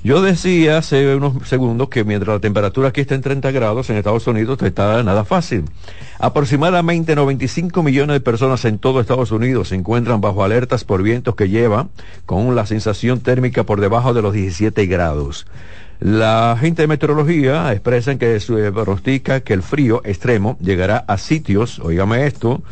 [0.08, 3.98] Yo decía hace unos segundos que mientras la temperatura aquí está en 30 grados, en
[3.98, 5.64] Estados Unidos está nada fácil.
[6.18, 11.34] Aproximadamente 95 millones de personas en todo Estados Unidos se encuentran bajo alertas por vientos
[11.34, 11.90] que llevan
[12.24, 15.46] con la sensación térmica por debajo de los 17 grados.
[16.00, 21.80] La gente de meteorología expresa que se pronostica que el frío extremo llegará a sitios,
[21.80, 22.62] oígame esto,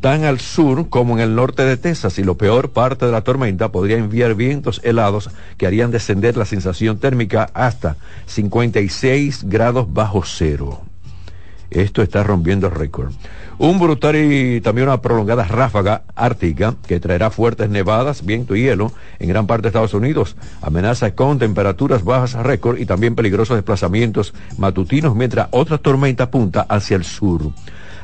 [0.00, 3.22] tan al sur como en el norte de Texas y lo peor parte de la
[3.22, 7.96] tormenta podría enviar vientos helados que harían descender la sensación térmica hasta
[8.26, 10.82] 56 grados bajo cero.
[11.70, 13.12] Esto está rompiendo récord.
[13.58, 18.90] Un brutal y también una prolongada ráfaga ártica que traerá fuertes nevadas, viento y hielo
[19.20, 20.34] en gran parte de Estados Unidos.
[20.62, 26.62] Amenaza con temperaturas bajas a récord y también peligrosos desplazamientos matutinos mientras otra tormenta apunta
[26.62, 27.52] hacia el sur.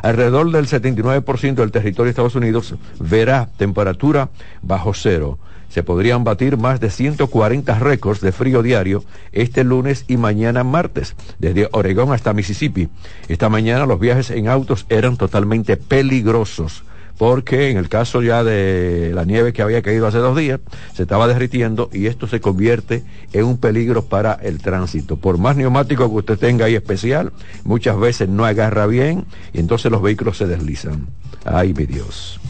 [0.02, 4.30] Alrededor del 79% del territorio de Estados Unidos verá temperatura
[4.62, 5.38] bajo cero.
[5.68, 11.16] Se podrían batir más de 140 récords de frío diario este lunes y mañana martes,
[11.38, 12.88] desde Oregón hasta Mississippi.
[13.28, 16.84] Esta mañana los viajes en autos eran totalmente peligrosos
[17.18, 20.60] porque en el caso ya de la nieve que había caído hace dos días,
[20.94, 25.16] se estaba derritiendo y esto se convierte en un peligro para el tránsito.
[25.16, 27.32] Por más neumático que usted tenga ahí especial,
[27.64, 31.06] muchas veces no agarra bien y entonces los vehículos se deslizan.
[31.44, 32.40] Ay, mi Dios.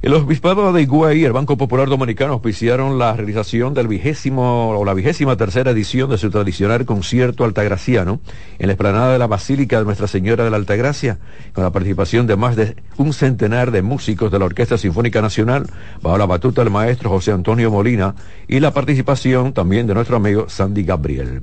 [0.00, 4.84] El Obispado de Higüey y el Banco Popular Dominicano auspiciaron la realización del vigésimo o
[4.84, 8.20] la vigésima tercera edición de su tradicional concierto altagraciano
[8.60, 11.18] en la explanada de la Basílica de Nuestra Señora de la Altagracia,
[11.52, 15.66] con la participación de más de un centenar de músicos de la Orquesta Sinfónica Nacional,
[16.00, 18.14] bajo la batuta del maestro José Antonio Molina
[18.46, 21.42] y la participación también de nuestro amigo Sandy Gabriel.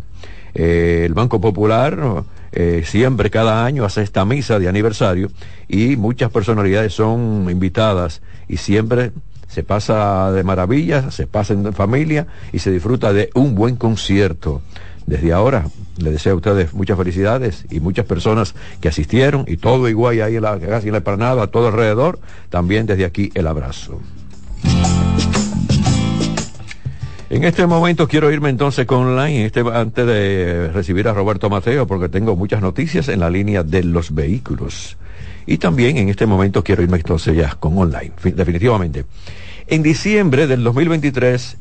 [0.55, 5.29] Eh, el Banco Popular eh, siempre cada año hace esta misa de aniversario
[5.67, 9.11] y muchas personalidades son invitadas y siempre
[9.49, 14.61] se pasa de maravilla, se pasa en familia y se disfruta de un buen concierto.
[15.05, 19.87] Desde ahora le deseo a ustedes muchas felicidades y muchas personas que asistieron y todo
[19.87, 23.99] igual ahí en la, casi en la planada, todo alrededor, también desde aquí el abrazo.
[27.35, 31.85] En este momento quiero irme entonces con online, este, antes de recibir a Roberto Mateo,
[31.85, 34.95] porque tengo muchas noticias en la línea de los vehículos.
[35.45, 39.03] Y también en este momento quiero irme entonces ya con online, definitivamente.
[39.67, 41.57] En diciembre del 2023,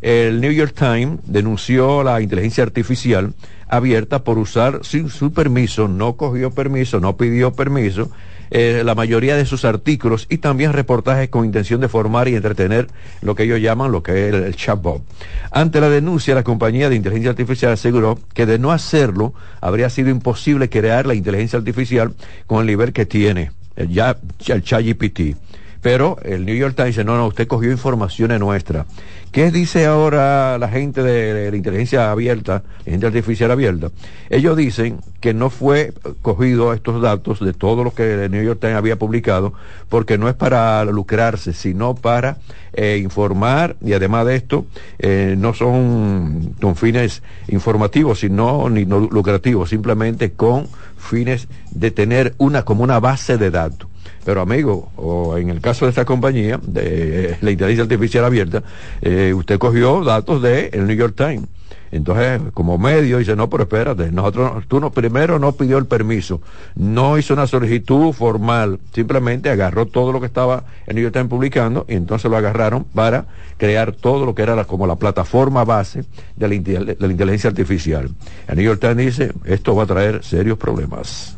[0.00, 3.32] el New York Times denunció la inteligencia artificial
[3.68, 8.10] abierta por usar sin su permiso, no cogió permiso, no pidió permiso,
[8.54, 12.86] eh, la mayoría de sus artículos y también reportajes con intención de formar y entretener
[13.22, 15.02] lo que ellos llaman lo que es el, chatbot.
[15.50, 19.32] Ante la denuncia, la compañía de inteligencia artificial aseguró que de no hacerlo
[19.62, 22.12] habría sido imposible crear la inteligencia artificial
[22.46, 23.52] con el nivel que tiene
[23.88, 25.34] ya, el ChatGPT.
[25.82, 28.86] Pero el New York Times dice, no, no, usted cogió informaciones nuestras.
[29.32, 33.90] ¿Qué dice ahora la gente de, la inteligencia abierta, la inteligencia artificial abierta?
[34.30, 38.60] Ellos dicen que no fue cogido estos datos de todo lo que el New York
[38.60, 39.54] Times había publicado,
[39.88, 42.36] porque no es para lucrarse, sino para
[42.74, 44.66] eh, informar y además de esto,
[44.98, 52.34] eh, no son con fines informativos, sino ni no lucrativos, simplemente con fines de tener
[52.38, 53.91] una como una base de datos.
[54.24, 58.62] Pero amigo, o en el caso de esta compañía, de la inteligencia artificial abierta,
[59.00, 61.48] eh, usted cogió datos de el New York Times.
[61.92, 66.40] Entonces, como medio, dice, no, pero espérate, nosotros, tú no, primero no pidió el permiso,
[66.74, 71.28] no hizo una solicitud formal, simplemente agarró todo lo que estaba el New York Times
[71.28, 73.26] publicando y entonces lo agarraron para
[73.58, 76.04] crear todo lo que era como la plataforma base
[76.34, 78.08] de la, de la inteligencia artificial.
[78.48, 81.36] El New York Times dice, esto va a traer serios problemas.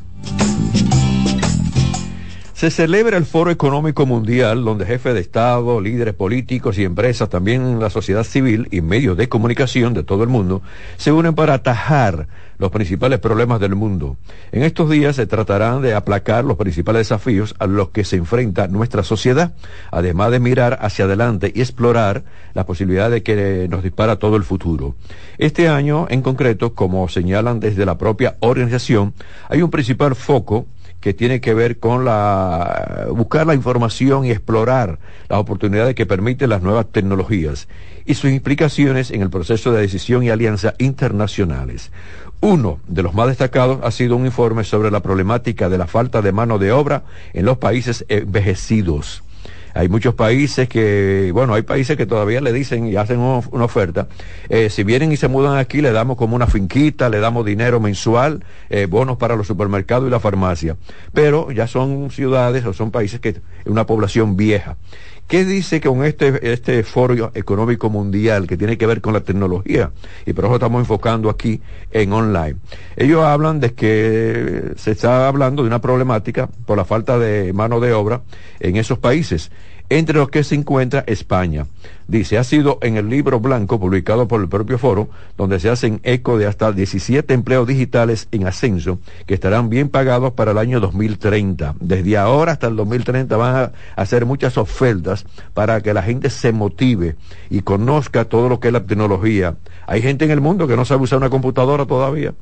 [2.55, 7.81] Se celebra el Foro Económico Mundial, donde jefes de Estado, líderes políticos y empresas, también
[7.81, 10.63] la sociedad civil y medios de comunicación de todo el mundo,
[10.97, 12.29] se unen para atajar
[12.59, 14.17] los principales problemas del mundo.
[14.53, 18.69] En estos días se tratarán de aplacar los principales desafíos a los que se enfrenta
[18.69, 19.53] nuestra sociedad,
[19.91, 22.23] además de mirar hacia adelante y explorar
[22.55, 24.95] la posibilidad de que nos dispara todo el futuro.
[25.39, 29.13] Este año, en concreto, como señalan desde la propia organización,
[29.49, 30.67] hay un principal foco
[31.05, 34.99] que tiene que ver con la buscar la información y explorar
[35.29, 37.69] las oportunidades que permiten las nuevas tecnologías
[38.07, 41.93] y sus implicaciones en el proceso de decisión y alianza internacionales.
[42.41, 46.23] Uno de los más destacados ha sido un informe sobre la problemática de la falta
[46.23, 47.03] de mano de obra
[47.35, 49.23] en los países envejecidos.
[49.75, 54.07] Hay muchos países que, bueno, hay países que todavía le dicen y hacen una, oferta.
[54.49, 57.81] Eh, si vienen y se mudan aquí, le damos como una finquita, le damos dinero
[57.81, 60.77] mensual, eh, bonos para los supermercados y la farmacia.
[61.13, 64.77] Pero ya son ciudades o son países que una población vieja.
[65.27, 69.91] ¿Qué dice con este, este foro económico mundial que tiene que ver con la tecnología?
[70.27, 71.63] Y por eso estamos enfocando aquí
[71.93, 72.57] en online.
[72.97, 77.81] Ellos hablan de que se está hablando de una problemática por la falta de mano
[77.81, 78.21] de obra
[78.61, 79.51] en esos países
[79.91, 81.67] entre los que se encuentra España.
[82.07, 86.01] Dice, ha sido en el libro blanco publicado por el propio foro, donde se hacen
[86.03, 90.81] eco de hasta 17 empleos digitales en ascenso que estarán bien pagados para el año
[90.81, 91.77] 2030.
[91.81, 95.25] Desde ahora hasta el 2030 van a hacer muchas ofertas
[95.55, 97.17] para que la gente se motive
[97.49, 99.57] y conozca todo lo que es la tecnología.
[99.87, 102.35] Hay gente en el mundo que no sabe usar una computadora todavía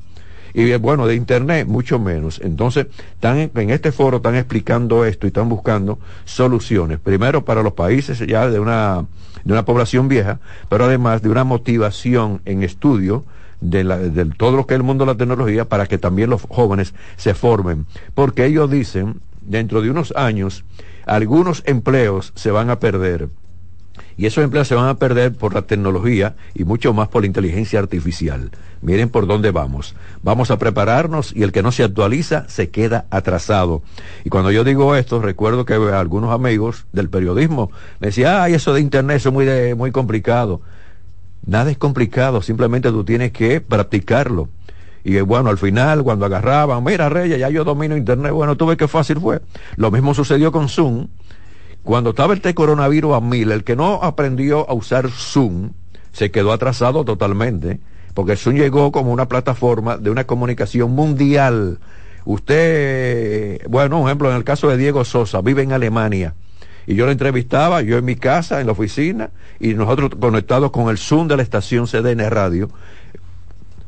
[0.53, 2.39] y bueno, de Internet mucho menos.
[2.43, 6.99] Entonces, están en este foro están explicando esto y están buscando soluciones.
[6.99, 9.05] Primero para los países ya de una,
[9.43, 10.39] de una población vieja,
[10.69, 13.23] pero además de una motivación en estudio
[13.61, 16.29] de, la, de todo lo que es el mundo de la tecnología para que también
[16.29, 17.85] los jóvenes se formen.
[18.13, 20.65] Porque ellos dicen, dentro de unos años,
[21.05, 23.29] algunos empleos se van a perder
[24.17, 27.27] y esos empleos se van a perder por la tecnología y mucho más por la
[27.27, 28.51] inteligencia artificial.
[28.81, 29.95] Miren por dónde vamos.
[30.21, 33.81] Vamos a prepararnos y el que no se actualiza se queda atrasado.
[34.25, 38.73] Y cuando yo digo esto, recuerdo que algunos amigos del periodismo me decían, ay, eso
[38.73, 40.61] de Internet es muy, muy complicado.
[41.45, 44.49] Nada es complicado, simplemente tú tienes que practicarlo.
[45.03, 48.77] Y bueno, al final, cuando agarraban, mira, Reyes, ya yo domino Internet, bueno, tú ves
[48.77, 49.41] qué fácil fue.
[49.75, 51.07] Lo mismo sucedió con Zoom
[51.83, 55.71] cuando estaba este coronavirus a mil, el que no aprendió a usar Zoom
[56.13, 57.79] se quedó atrasado totalmente,
[58.13, 61.79] porque Zoom llegó como una plataforma de una comunicación mundial.
[62.25, 66.35] Usted, bueno, un ejemplo, en el caso de Diego Sosa, vive en Alemania.
[66.85, 70.89] Y yo lo entrevistaba, yo en mi casa, en la oficina, y nosotros conectados con
[70.89, 72.69] el Zoom de la estación CDN Radio.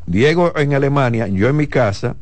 [0.06, 2.16] Diego en Alemania, yo en mi casa,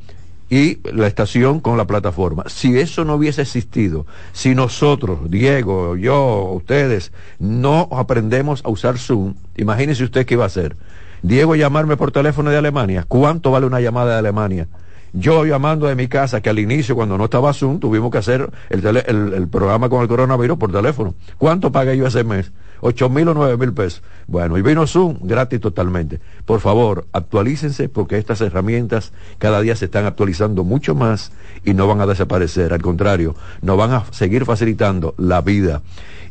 [0.54, 2.44] y la estación con la plataforma.
[2.46, 9.34] Si eso no hubiese existido, si nosotros, Diego, yo, ustedes, no aprendemos a usar Zoom,
[9.58, 10.76] imagínese usted qué iba a hacer.
[11.24, 14.68] Diego llamarme por teléfono de Alemania, ¿cuánto vale una llamada de Alemania?
[15.12, 18.52] Yo llamando de mi casa, que al inicio, cuando no estaba Zoom, tuvimos que hacer
[18.70, 21.16] el, el programa con el coronavirus por teléfono.
[21.40, 22.52] ¿Cuánto pagué yo ese mes?
[22.86, 24.04] Ocho mil o nueve mil pesos.
[24.28, 26.20] Bueno, y vino Zoom gratis totalmente.
[26.46, 31.32] Por favor, actualícense porque estas herramientas cada día se están actualizando mucho más
[31.64, 32.74] y no van a desaparecer.
[32.74, 35.82] Al contrario, nos van a seguir facilitando la vida.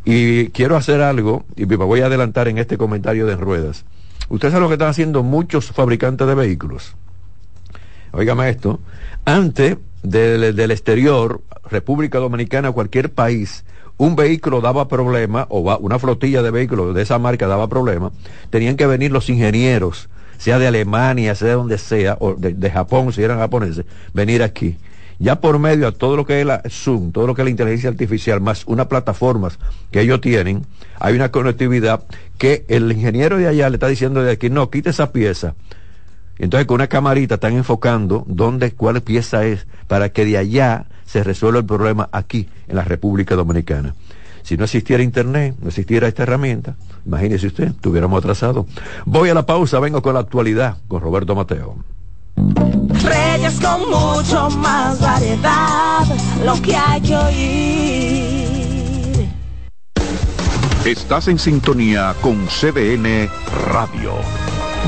[0.04, 3.84] Y quiero hacer algo, y me voy a adelantar en este comentario de ruedas.
[4.28, 6.96] Ustedes saben lo que están haciendo muchos fabricantes de vehículos.
[8.12, 8.78] Óigame esto.
[9.24, 11.40] Antes del, del exterior,
[11.70, 13.64] República Dominicana, cualquier país,
[13.96, 18.10] un vehículo daba problema, o una flotilla de vehículos de esa marca daba problema,
[18.50, 23.12] tenían que venir los ingenieros, sea de Alemania, sea de donde sea, o de, Japón,
[23.12, 24.76] si eran japoneses, venir aquí.
[25.18, 27.50] Ya por medio de todo lo que es la Zoom, todo lo que es la
[27.50, 29.58] inteligencia artificial, más unas plataformas
[29.92, 30.66] que ellos tienen,
[30.98, 32.02] hay una conectividad
[32.38, 35.54] que el ingeniero de allá le está diciendo de aquí, no, quite esa pieza.
[36.38, 41.22] Entonces con una camarita están enfocando dónde, cuál pieza es, para que de allá se
[41.24, 43.94] resuelva el problema aquí, en la República Dominicana.
[44.42, 46.74] Si no existiera Internet, no existiera esta herramienta,
[47.06, 48.66] imagínese usted, estuviéramos atrasados.
[49.04, 51.76] Voy a la pausa, vengo con la actualidad, con Roberto Mateo.
[52.36, 56.04] Reyes con mucho más variedad,
[56.44, 58.42] lo que hay que oír.
[60.84, 63.28] Estás en sintonía con CDN
[63.72, 64.14] Radio.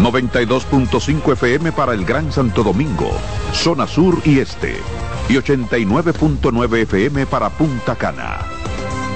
[0.00, 3.12] 92.5 FM para el Gran Santo Domingo,
[3.52, 4.74] zona sur y este
[5.28, 8.40] y 89.9 FM para Punta Cana.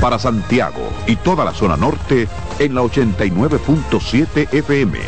[0.01, 2.29] Para Santiago y toda la zona norte
[2.59, 4.99] en la 89.7 FM.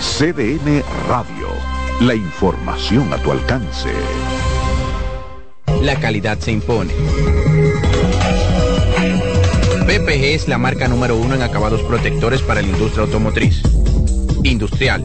[0.00, 1.48] CDN Radio.
[2.00, 3.90] La información a tu alcance.
[5.82, 6.92] La calidad se impone.
[9.86, 13.62] PPG es la marca número uno en acabados protectores para la industria automotriz,
[14.42, 15.04] industrial,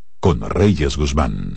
[0.21, 1.51] con Reyes Guzmán.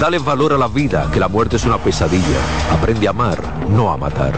[0.00, 2.40] Dale valor a la vida, que la muerte es una pesadilla.
[2.72, 4.34] Aprende a amar, no a matar.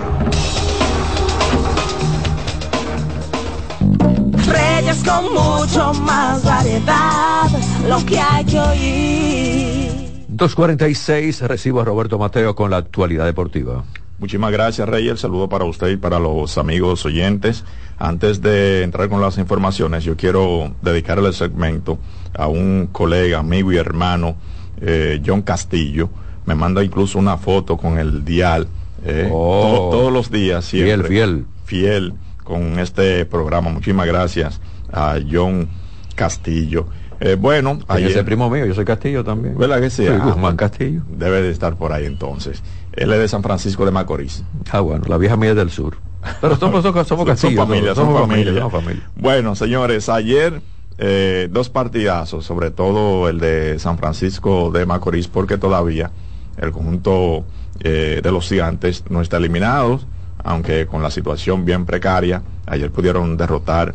[4.47, 7.49] Reyes con mucho más variedad,
[7.89, 10.27] lo que hay que oír.
[10.29, 13.83] 246, recibo a Roberto Mateo con la actualidad deportiva.
[14.19, 15.09] Muchísimas gracias, Rey.
[15.09, 17.65] El saludo para usted y para los amigos oyentes.
[17.99, 21.99] Antes de entrar con las informaciones, yo quiero dedicarle el segmento
[22.37, 24.37] a un colega, amigo y hermano,
[24.81, 26.11] eh, John Castillo.
[26.47, 28.67] Me manda incluso una foto con el dial.
[29.05, 29.89] Eh, oh.
[29.93, 31.09] todos los días, siempre.
[31.09, 31.47] Fiel, fiel.
[31.65, 33.71] Fiel con este programa.
[33.71, 34.61] Muchísimas gracias
[34.93, 35.69] a John
[36.17, 36.87] Castillo.
[37.21, 38.11] Eh, bueno, ayer...
[38.11, 39.57] Ese primo mío, yo soy Castillo también.
[39.59, 40.07] ¿Verdad que sí?
[40.07, 41.03] Soy Guzmán Castillo.
[41.11, 42.63] Debe de estar por ahí entonces.
[42.93, 44.43] Él es de San Francisco de Macorís.
[44.71, 45.97] Ah, bueno, la vieja mía es del sur.
[46.41, 47.57] Pero somos, somos, somos Castillo.
[47.57, 49.11] Son familia, somos, familia, familia.
[49.17, 50.61] Bueno, señores, ayer
[50.99, 56.11] eh, dos partidazos, sobre todo el de San Francisco de Macorís, porque todavía
[56.57, 57.45] el conjunto
[57.81, 60.01] eh, de los gigantes no está eliminado,
[60.43, 63.95] aunque con la situación bien precaria, ayer pudieron derrotar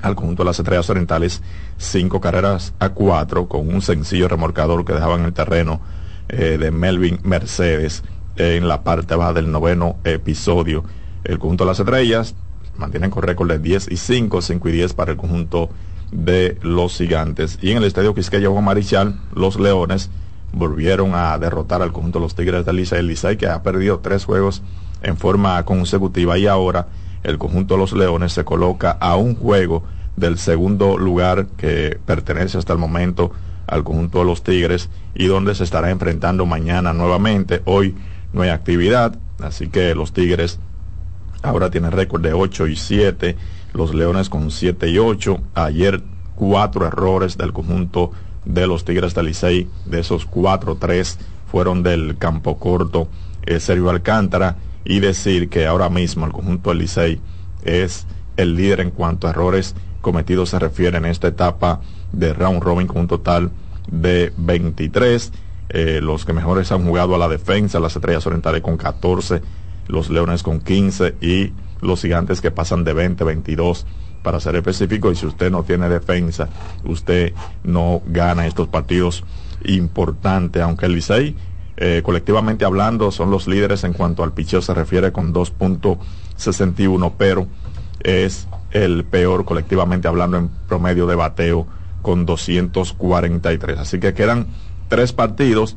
[0.00, 1.42] al conjunto de las estrellas orientales
[1.76, 5.80] cinco carreras a cuatro con un sencillo remorcador que dejaban en el terreno
[6.28, 8.02] eh, de Melvin Mercedes
[8.36, 10.84] en la parte baja del noveno episodio.
[11.24, 12.34] El conjunto de las estrellas
[12.76, 15.70] mantienen con récord de 10 y 5, 5 y 10 para el conjunto
[16.10, 17.58] de los gigantes.
[17.62, 20.10] Y en el estadio Quisqueya Juan Marichal, los Leones
[20.52, 23.00] volvieron a derrotar al conjunto de los Tigres de Licey.
[23.30, 24.62] El que ha perdido tres juegos
[25.02, 26.88] en forma consecutiva y ahora
[27.22, 29.82] el conjunto de los Leones se coloca a un juego
[30.16, 33.32] del segundo lugar que pertenece hasta el momento
[33.66, 37.62] al conjunto de los Tigres y donde se estará enfrentando mañana nuevamente.
[37.64, 37.94] Hoy
[38.32, 40.58] no hay actividad, así que los Tigres
[41.42, 43.36] ahora tienen récord de 8 y 7,
[43.74, 45.40] los Leones con 7 y 8.
[45.54, 46.02] Ayer
[46.34, 48.10] cuatro errores del conjunto
[48.44, 53.08] de los Tigres del Licey, de esos cuatro, tres fueron del campo corto
[53.44, 57.20] eh, Sergio Alcántara y decir que ahora mismo el conjunto del Licey
[57.62, 58.06] es
[58.36, 61.80] el líder en cuanto a errores cometidos se refiere en esta etapa
[62.12, 63.50] de round robin con un total
[63.90, 65.32] de 23.
[65.70, 69.40] Eh, los que mejores han jugado a la defensa, las estrellas orientales con 14,
[69.88, 73.86] los leones con 15 y los gigantes que pasan de 20, 22
[74.22, 75.10] para ser específico.
[75.10, 76.48] Y si usted no tiene defensa,
[76.84, 77.32] usted
[77.64, 79.24] no gana estos partidos
[79.64, 81.36] importantes, aunque el Licey
[81.76, 87.46] eh, colectivamente hablando, son los líderes en cuanto al picheo se refiere con 2.61, pero
[88.00, 91.66] es el peor colectivamente hablando en promedio de bateo
[92.02, 93.78] con 243.
[93.78, 94.48] Así que quedan
[94.88, 95.76] tres partidos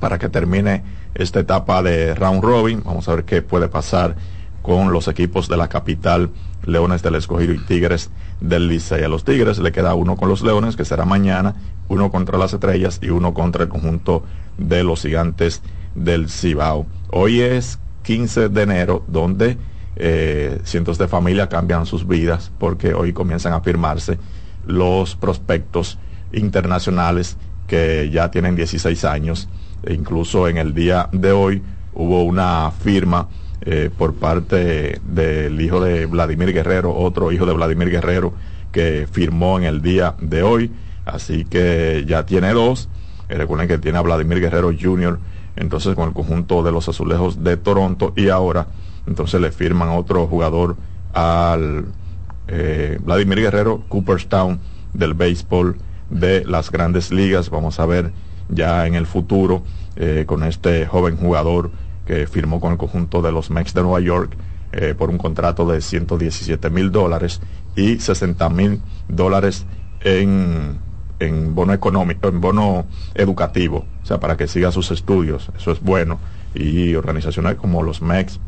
[0.00, 0.82] para que termine
[1.14, 2.82] esta etapa de round robin.
[2.84, 4.16] Vamos a ver qué puede pasar
[4.62, 6.30] con los equipos de la capital,
[6.64, 9.02] Leones del Escogido y Tigres del Licey.
[9.04, 11.56] A los Tigres le queda uno con los Leones, que será mañana,
[11.88, 14.24] uno contra las Estrellas y uno contra el conjunto
[14.58, 15.62] de los Gigantes
[15.94, 16.86] del Cibao.
[17.10, 19.56] Hoy es 15 de enero, donde
[19.96, 24.18] eh, cientos de familias cambian sus vidas porque hoy comienzan a firmarse
[24.70, 25.98] los prospectos
[26.32, 29.48] internacionales que ya tienen 16 años.
[29.82, 31.62] E incluso en el día de hoy
[31.92, 33.28] hubo una firma
[33.62, 38.32] eh, por parte del hijo de Vladimir Guerrero, otro hijo de Vladimir Guerrero,
[38.72, 40.72] que firmó en el día de hoy.
[41.04, 42.88] Así que ya tiene dos.
[43.28, 45.18] Eh, recuerden que tiene a Vladimir Guerrero Jr.
[45.56, 48.66] Entonces con el conjunto de los azulejos de Toronto y ahora
[49.06, 50.76] entonces le firman otro jugador
[51.12, 51.86] al
[52.50, 54.60] eh, Vladimir Guerrero, Cooperstown
[54.92, 55.76] del béisbol
[56.10, 57.50] de las grandes ligas.
[57.50, 58.12] Vamos a ver
[58.48, 59.62] ya en el futuro
[59.96, 61.70] eh, con este joven jugador
[62.06, 64.36] que firmó con el conjunto de los Mex de Nueva York
[64.72, 67.40] eh, por un contrato de 117 mil dólares
[67.76, 69.64] y 60 mil dólares
[70.00, 70.78] en
[71.20, 75.80] en bono económico, en bono educativo, o sea, para que siga sus estudios, eso es
[75.80, 76.18] bueno.
[76.54, 78.40] Y organizaciones como los MEX,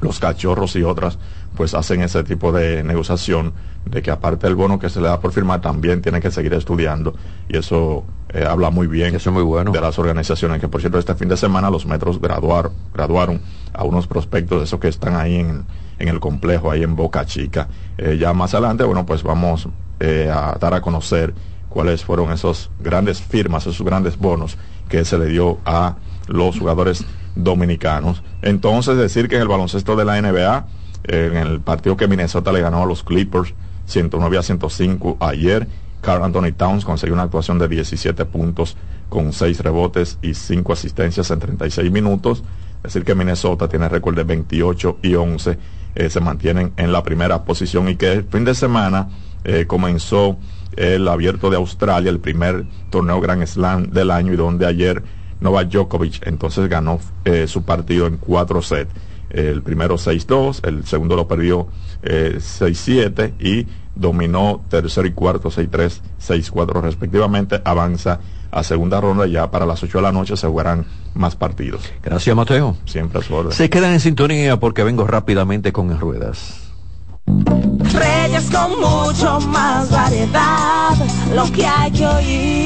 [0.00, 1.18] los cachorros y otras,
[1.56, 3.52] pues hacen ese tipo de negociación
[3.84, 6.54] de que aparte del bono que se le da por firmar, también tiene que seguir
[6.54, 7.14] estudiando.
[7.48, 9.72] Y eso eh, habla muy bien eso muy bueno.
[9.72, 13.40] de las organizaciones, que por cierto este fin de semana los metros graduar, graduaron
[13.72, 15.64] a unos prospectos de esos que están ahí en,
[15.98, 17.68] en el complejo, ahí en Boca Chica.
[17.98, 19.68] Eh, ya más adelante, bueno, pues vamos
[20.00, 21.34] eh, a dar a conocer
[21.68, 25.96] cuáles fueron esos grandes firmas, esos grandes bonos que se le dio a
[26.26, 27.04] los jugadores
[27.34, 28.22] dominicanos.
[28.42, 30.66] Entonces, decir que en el baloncesto de la NBA,
[31.08, 33.54] en el partido que Minnesota le ganó a los Clippers,
[33.86, 35.68] 109 a 105 ayer,
[36.00, 38.76] Carl Anthony Towns consiguió una actuación de 17 puntos
[39.08, 42.42] con 6 rebotes y 5 asistencias en 36 minutos.
[42.76, 45.58] Es decir, que Minnesota tiene récord de 28 y 11,
[45.94, 49.08] eh, se mantienen en la primera posición y que el fin de semana
[49.44, 50.38] eh, comenzó
[50.76, 55.02] el abierto de Australia, el primer torneo Grand Slam del año y donde ayer
[55.40, 58.92] Novak Djokovic entonces ganó eh, su partido en cuatro sets.
[59.30, 61.66] El primero 6-2, el segundo lo perdió
[62.02, 67.60] 6-7 y dominó tercero y cuarto 6-3, 6-4 respectivamente.
[67.64, 68.20] Avanza
[68.50, 71.82] a segunda ronda ya para las 8 de la noche se jugarán más partidos.
[72.02, 72.76] Gracias Mateo.
[72.84, 73.52] Siempre a su orden.
[73.52, 76.62] Se quedan en sintonía porque vengo rápidamente con en ruedas.
[77.26, 80.94] Reyes con mucho más variedad,
[81.34, 82.65] lo que hay que oír.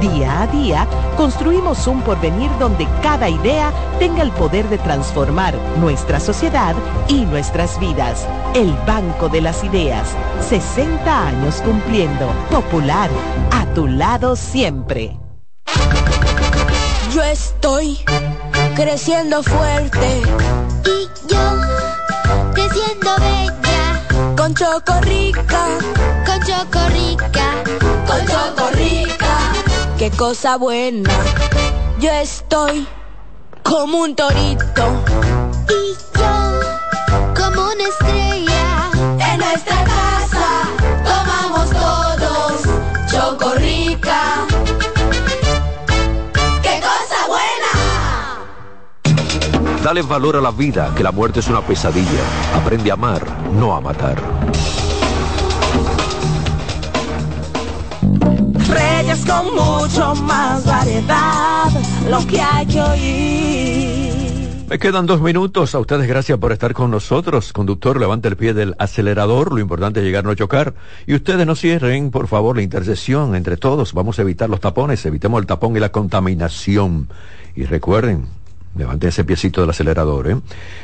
[0.00, 0.86] Día a día
[1.16, 6.74] construimos un porvenir donde cada idea tenga el poder de transformar nuestra sociedad
[7.08, 8.26] y nuestras vidas.
[8.54, 10.08] El Banco de las Ideas,
[10.48, 12.28] 60 años cumpliendo.
[12.50, 13.08] Popular,
[13.52, 15.16] a tu lado siempre.
[17.14, 17.98] Yo estoy
[18.74, 20.22] creciendo fuerte
[20.84, 24.34] y yo creciendo bella.
[24.36, 25.66] Con Chocorrica,
[26.26, 27.62] con Chocorrica,
[28.06, 29.23] con Chocorrica.
[29.98, 31.10] Qué cosa buena.
[32.00, 32.86] Yo estoy
[33.62, 35.04] como un torito.
[35.68, 36.60] Y yo
[37.36, 38.90] como una estrella.
[39.30, 40.68] En nuestra casa
[41.04, 42.62] tomamos todos
[43.10, 44.46] Chocorrica.
[46.62, 47.72] ¡Qué cosa buena!
[49.82, 52.24] Dale valor a la vida, que la muerte es una pesadilla.
[52.56, 53.22] Aprende a amar,
[53.52, 54.20] no a matar.
[59.22, 61.70] Con mucho más variedad,
[62.10, 64.14] lo que hay que oír.
[64.68, 65.74] Me quedan dos minutos.
[65.74, 67.52] A ustedes gracias por estar con nosotros.
[67.52, 69.52] Conductor, levante el pie del acelerador.
[69.52, 70.74] Lo importante es llegar, no chocar.
[71.06, 73.92] Y ustedes no cierren, por favor, la intersección entre todos.
[73.92, 75.06] Vamos a evitar los tapones.
[75.06, 77.08] Evitemos el tapón y la contaminación.
[77.54, 78.26] Y recuerden,
[78.76, 80.28] Levante ese piecito del acelerador.
[80.28, 80.36] ¿eh?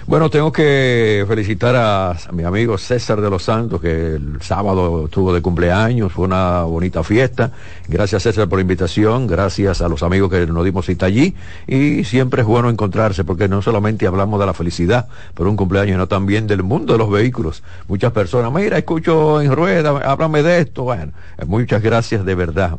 [0.06, 5.34] Bueno, tengo que felicitar a, mi amigo César de los Santos, que el sábado estuvo
[5.34, 7.50] de cumpleaños, fue una bonita fiesta.
[7.88, 11.34] Gracias César por la invitación, gracias a los amigos que nos dimos cita allí.
[11.66, 15.94] Y siempre es bueno encontrarse, porque no solamente hablamos de la felicidad por un cumpleaños,
[15.94, 17.64] sino también del mundo de los vehículos.
[17.88, 20.84] Muchas personas, mira, escucho en rueda, háblame de esto.
[20.84, 21.12] Bueno,
[21.46, 22.78] muchas gracias de verdad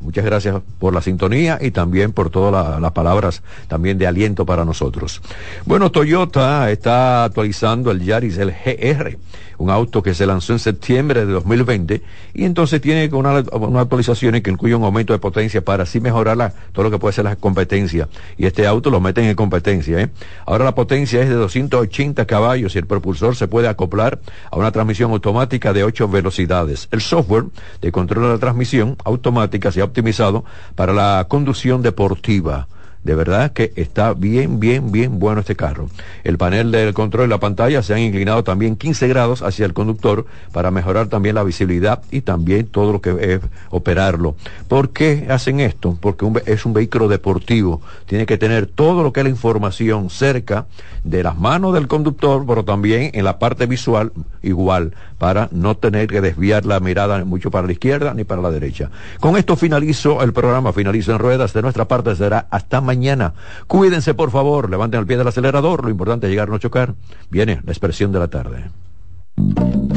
[0.00, 4.64] Muchas gracias por la sintonía y también por todas las palabras también de aliento para
[4.64, 5.20] nosotros.
[5.66, 9.18] Bueno, Toyota está actualizando el Yaris, el GR,
[9.58, 14.40] un auto que se lanzó en septiembre de 2020 y entonces tiene una, una actualización
[14.40, 17.36] que incluye un aumento de potencia para así mejorar todo lo que puede ser la
[17.36, 18.08] competencia.
[18.38, 20.00] Y este auto lo meten en competencia.
[20.00, 20.08] ¿eh?
[20.46, 24.18] Ahora la potencia es de 280 caballos y el propulsor se puede acoplar
[24.50, 26.88] a una transmisión automática de 8 velocidades.
[26.90, 27.44] El software
[27.82, 32.66] de control de la transmisión automática se ha optimizado para la conducción deportiva
[33.02, 35.88] De verdad que está bien, bien, bien bueno este carro.
[36.22, 39.72] El panel del control y la pantalla se han inclinado también 15 grados hacia el
[39.72, 43.40] conductor para mejorar también la visibilidad y también todo lo que es
[43.70, 44.36] operarlo.
[44.68, 45.96] ¿Por qué hacen esto?
[46.00, 47.80] Porque es un vehículo deportivo.
[48.06, 50.66] Tiene que tener todo lo que es la información cerca
[51.02, 56.06] de las manos del conductor, pero también en la parte visual igual, para no tener
[56.06, 58.90] que desviar la mirada mucho para la izquierda ni para la derecha.
[59.20, 61.52] Con esto finalizo el programa, finalizo en ruedas.
[61.52, 63.34] De nuestra parte será hasta mañana.
[63.68, 65.84] Cuídense, por favor, levanten el pie del acelerador.
[65.84, 66.94] Lo importante es llegar a no chocar.
[67.30, 68.58] Viene la expresión de la tarde.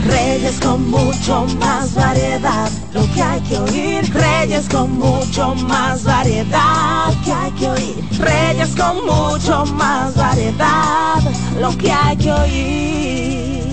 [0.08, 4.02] Reyes con mucho más variedad, lo que hay que oír.
[4.14, 7.96] Reyes con mucho más variedad, lo que hay que oír.
[8.20, 11.22] Reyes con mucho más variedad,
[11.60, 13.73] lo que hay que oír.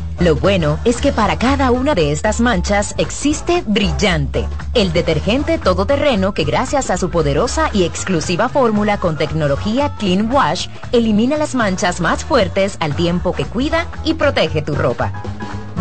[0.21, 6.35] Lo bueno es que para cada una de estas manchas existe Brillante, el detergente todoterreno
[6.35, 12.01] que gracias a su poderosa y exclusiva fórmula con tecnología Clean Wash elimina las manchas
[12.01, 15.11] más fuertes al tiempo que cuida y protege tu ropa.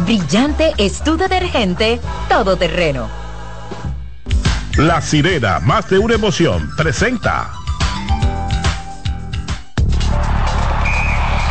[0.07, 3.09] Brillante es tu detergente todoterreno.
[4.79, 7.60] La sirena, más de una emoción, presenta.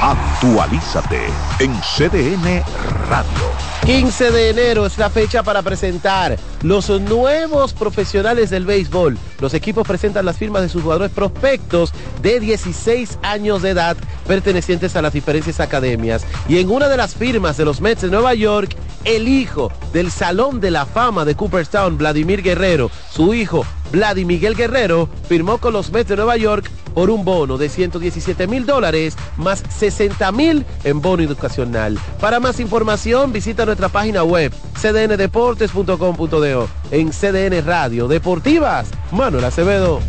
[0.10, 1.28] Actualízate
[1.60, 2.64] en CDN
[3.08, 3.70] Radio.
[3.86, 9.20] 15 de enero es la fecha para presentar los nuevos profesionales del béisbol.
[9.40, 11.94] Los equipos presentan las firmas de sus jugadores prospectos
[12.24, 13.98] de 16 años de edad
[14.28, 16.26] pertenecientes a las diferentes academias.
[16.48, 20.10] Y en una de las firmas de los Mets de Nueva York, el hijo del
[20.10, 25.74] Salón de la Fama de Cooperstown, Vladimir Guerrero, su hijo Vladimir Miguel Guerrero, firmó con
[25.74, 30.66] los Mets de Nueva York por un bono de 117 mil dólares más 60 mil
[30.84, 31.98] en bono educacional.
[32.20, 38.90] Para más información visita nuestra página web cdndeportes.com.do en CDN Radio Deportivas.
[39.12, 40.00] Manuel Acevedo.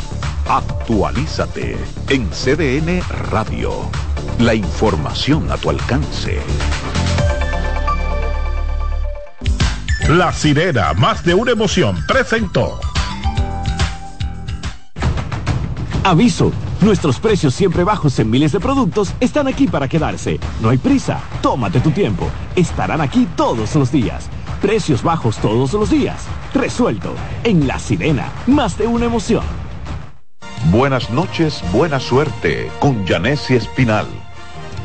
[0.48, 1.76] Actualízate
[2.08, 3.72] en CDN Radio.
[4.38, 6.38] La información a tu alcance.
[10.08, 12.80] La sirena, más de una emoción, presentó.
[16.05, 20.40] Aviso Nuestros precios siempre bajos en miles de productos están aquí para quedarse.
[20.62, 22.26] No hay prisa, tómate tu tiempo.
[22.57, 24.30] Estarán aquí todos los días.
[24.62, 26.24] Precios bajos todos los días.
[26.55, 27.12] Resuelto.
[27.44, 29.44] En La Sirena, más de una emoción.
[30.70, 34.07] Buenas noches, buena suerte con Janessi Espinal.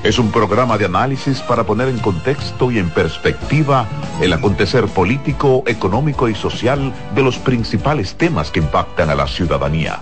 [0.04, 3.88] Es un programa de análisis para poner en contexto y en perspectiva
[4.22, 10.02] el acontecer político, económico y social de los principales temas que impactan a la ciudadanía.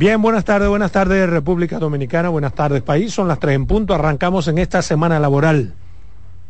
[0.00, 3.92] Bien, buenas tardes, buenas tardes República Dominicana, buenas tardes país, son las tres en punto,
[3.92, 5.74] arrancamos en esta semana laboral.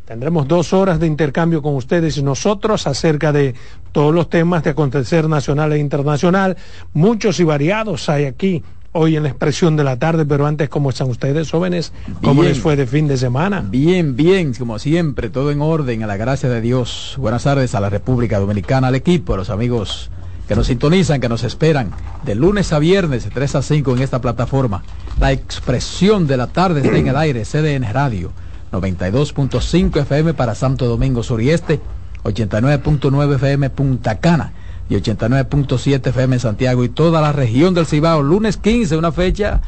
[0.05, 3.57] Tendremos dos horas de intercambio con ustedes y nosotros acerca de
[3.90, 6.59] todos los temas de acontecer nacional e internacional,
[6.92, 10.90] muchos y variados hay aquí hoy en la expresión de la tarde, pero antes, ¿cómo
[10.90, 11.92] están ustedes, jóvenes?
[12.22, 12.53] ¿Cómo Bien.
[12.53, 13.64] les fue de fin de semana?
[13.68, 17.16] Bien, bien, como siempre, todo en orden, a la gracia de Dios.
[17.18, 20.09] Buenas tardes a la República Dominicana, al equipo, a los amigos
[20.51, 21.92] que nos sintonizan, que nos esperan
[22.24, 24.82] de lunes a viernes, de 3 a 5 en esta plataforma.
[25.20, 28.32] La expresión de la tarde está en el aire, CDN Radio,
[28.72, 31.78] 92.5 FM para Santo Domingo Sur y Este,
[32.24, 34.53] 89.9 FM Punta Cana
[34.88, 38.20] y 89.7 FM Santiago y toda la región del Cibao.
[38.20, 39.61] Lunes 15, una fecha.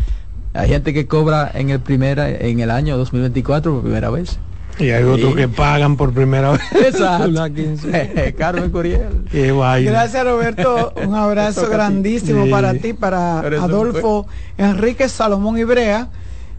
[0.53, 4.41] Hay gente que cobra en el primer en el año 2024 por primera vez.
[4.79, 5.37] Y hay otros Sí.
[5.37, 6.61] que pagan por primera vez.
[6.73, 7.29] Exacto.
[7.29, 7.51] La.
[8.37, 9.25] Carmen Curiel.
[9.31, 9.53] Qué.
[9.85, 12.51] Gracias Roberto, un abrazo grandísimo Sí.
[12.51, 16.09] para ti, para Adolfo Enrique Salomón Ibrea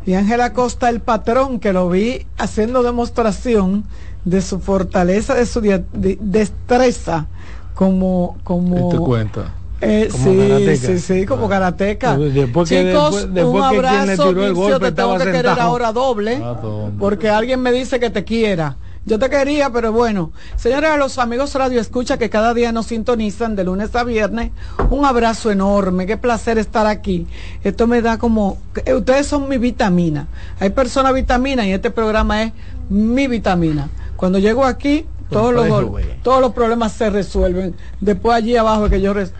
[0.05, 3.86] y Ángela Costa el patrón que lo vi haciendo demostración
[4.26, 7.26] de su fortaleza, de su destreza
[7.74, 9.53] como como Te cuenta.
[9.84, 12.18] Eh, Como sí, sí, sí, como karateca.
[12.18, 14.92] Después que- Chicos, después- después un que quien le abrazo, tiró el Dircio, golpe te
[14.94, 16.60] tengo que querer ahora doble, Ah,
[17.00, 18.78] porque alguien me dice que te quiera.
[19.06, 20.32] Yo te quería, pero bueno.
[20.56, 24.52] Señores, a los amigos Radio Escucha que cada día nos sintonizan de lunes a viernes,
[24.90, 26.06] un abrazo enorme.
[26.06, 27.28] Qué placer estar aquí.
[27.66, 28.58] Esto me da como...
[28.86, 30.28] eh, Ustedes son mi vitamina.
[30.62, 32.54] Hay personas vitamina y este programa es
[32.90, 33.90] mi vitamina.
[34.16, 35.93] Cuando llego aquí, todos los,
[36.24, 37.76] todos los problemas se resuelven.
[37.99, 39.13] Después allí abajo que yo...
[39.13, 39.34] res-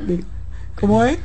[0.80, 1.18] ¿Cómo es?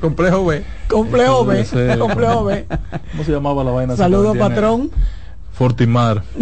[0.00, 0.64] Complejo B.
[0.88, 1.66] Complejo B.
[1.98, 2.66] Complejo B.
[3.12, 3.96] ¿Cómo se llamaba la vaina?
[3.96, 4.90] Saludos, patrón.
[5.52, 6.22] Fortimar.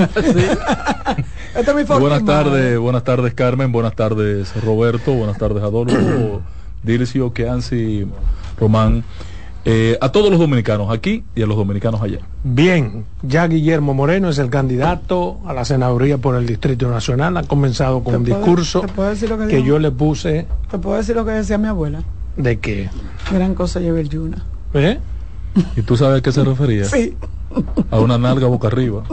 [1.54, 2.24] Este es mi Buenas Fortimar.
[2.24, 6.42] tardes, buenas tardes Carmen, buenas tardes Roberto, buenas tardes Adolfo,
[6.82, 8.08] Dircio, Keansi,
[8.58, 9.04] Román,
[9.66, 12.18] eh, a todos los dominicanos aquí y a los dominicanos allá.
[12.42, 17.36] Bien, ya Guillermo Moreno es el candidato a la senaduría por el Distrito Nacional.
[17.38, 18.84] Ha comenzado con un ¿Te puedo- discurso
[19.48, 22.02] que yo le puse Te puedo decir lo que decía mi abuela.
[22.36, 22.90] de que...
[23.32, 24.44] Gran cosa lleva el Yuna.
[24.74, 24.98] ¿eh?
[25.76, 26.84] ¿Y tú sabes a qué se refería?
[26.84, 27.16] Sí.
[27.90, 29.04] A una nalga boca arriba.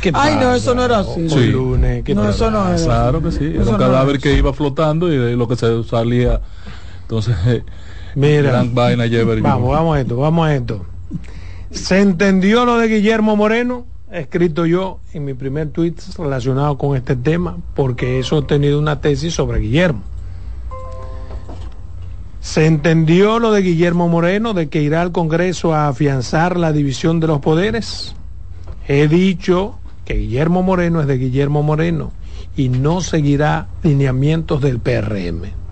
[0.00, 1.28] ¿Qué Ay, no, eso no era así.
[1.30, 1.46] Sí.
[1.46, 2.34] lunes, ¿qué No, pasa?
[2.34, 2.76] eso no era.
[2.84, 5.56] Claro que sí, Eso era un no cadáver que iba flotando y de lo que
[5.56, 6.40] se salía.
[7.02, 7.62] Entonces, eh,
[8.16, 9.04] Mira, gran vaina
[9.42, 10.86] vamos, vamos a esto, vamos a esto.
[11.70, 13.84] ¿Se entendió lo de Guillermo Moreno?
[14.10, 19.02] He escrito yo en mi primer tweet relacionado con este tema, porque he sostenido una
[19.02, 20.00] tesis sobre Guillermo.
[22.40, 27.20] ¿Se entendió lo de Guillermo Moreno de que irá al Congreso a afianzar la división
[27.20, 28.14] de los poderes?
[28.88, 32.12] He dicho que Guillermo Moreno es de Guillermo Moreno
[32.56, 35.65] y no seguirá lineamientos del PRM.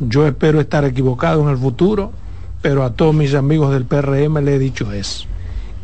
[0.00, 2.10] Yo espero estar equivocado en el futuro,
[2.62, 5.26] pero a todos mis amigos del PRM le he dicho eso.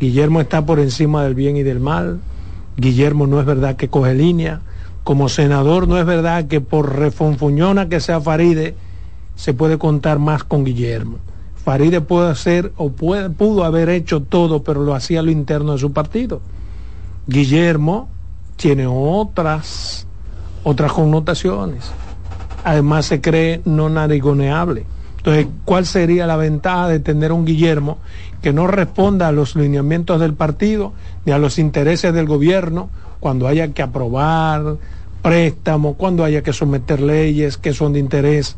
[0.00, 2.20] Guillermo está por encima del bien y del mal.
[2.76, 4.62] Guillermo no es verdad que coge línea.
[5.04, 8.74] Como senador no es verdad que por refonfuñona que sea Faride
[9.36, 11.18] se puede contar más con Guillermo.
[11.64, 15.72] Faride puede hacer o puede, pudo haber hecho todo, pero lo hacía a lo interno
[15.72, 16.40] de su partido.
[17.26, 18.08] Guillermo
[18.56, 20.06] tiene otras,
[20.64, 21.92] otras connotaciones.
[22.64, 24.84] Además se cree no narigoneable.
[25.18, 27.98] Entonces, ¿cuál sería la ventaja de tener un Guillermo
[28.40, 30.94] que no responda a los lineamientos del partido
[31.26, 32.88] ni a los intereses del gobierno
[33.20, 34.76] cuando haya que aprobar
[35.20, 38.56] préstamos, cuando haya que someter leyes que son de interés?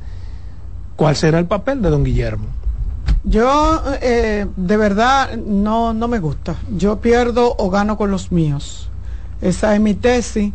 [0.94, 2.46] ¿Cuál será el papel de don Guillermo?
[3.24, 6.56] Yo eh, de verdad no, no me gusta.
[6.76, 8.88] Yo pierdo o gano con los míos.
[9.40, 10.52] Esa es mi tesis.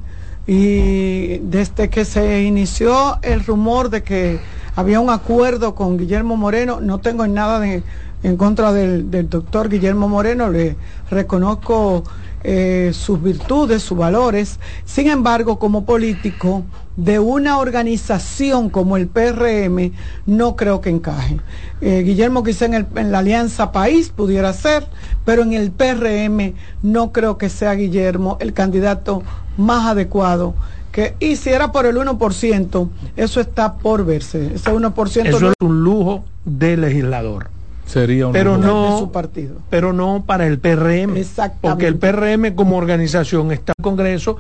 [0.47, 4.39] Y desde que se inició el rumor de que
[4.77, 7.83] había un acuerdo con Guillermo Moreno, no tengo nada de,
[8.23, 10.77] en contra del, del doctor Guillermo Moreno, le
[11.11, 12.05] reconozco
[12.43, 14.59] eh, sus virtudes, sus valores.
[14.85, 16.63] Sin embargo, como político
[16.95, 19.91] de una organización como el PRM,
[20.25, 21.39] no creo que encaje.
[21.81, 24.87] Eh, Guillermo quizá en, el- en la Alianza País pudiera ser,
[25.25, 29.23] pero en el PRM no creo que sea Guillermo el candidato
[29.57, 30.55] más adecuado.
[30.91, 34.53] Que, y si era por el 1%, eso está por verse.
[34.55, 37.49] Ese 1% Eso no es un lujo de legislador.
[37.87, 39.55] Sería un pero no de su partido.
[39.69, 41.15] pero no para el PRM
[41.61, 44.35] porque el PRM como organización está en el Congreso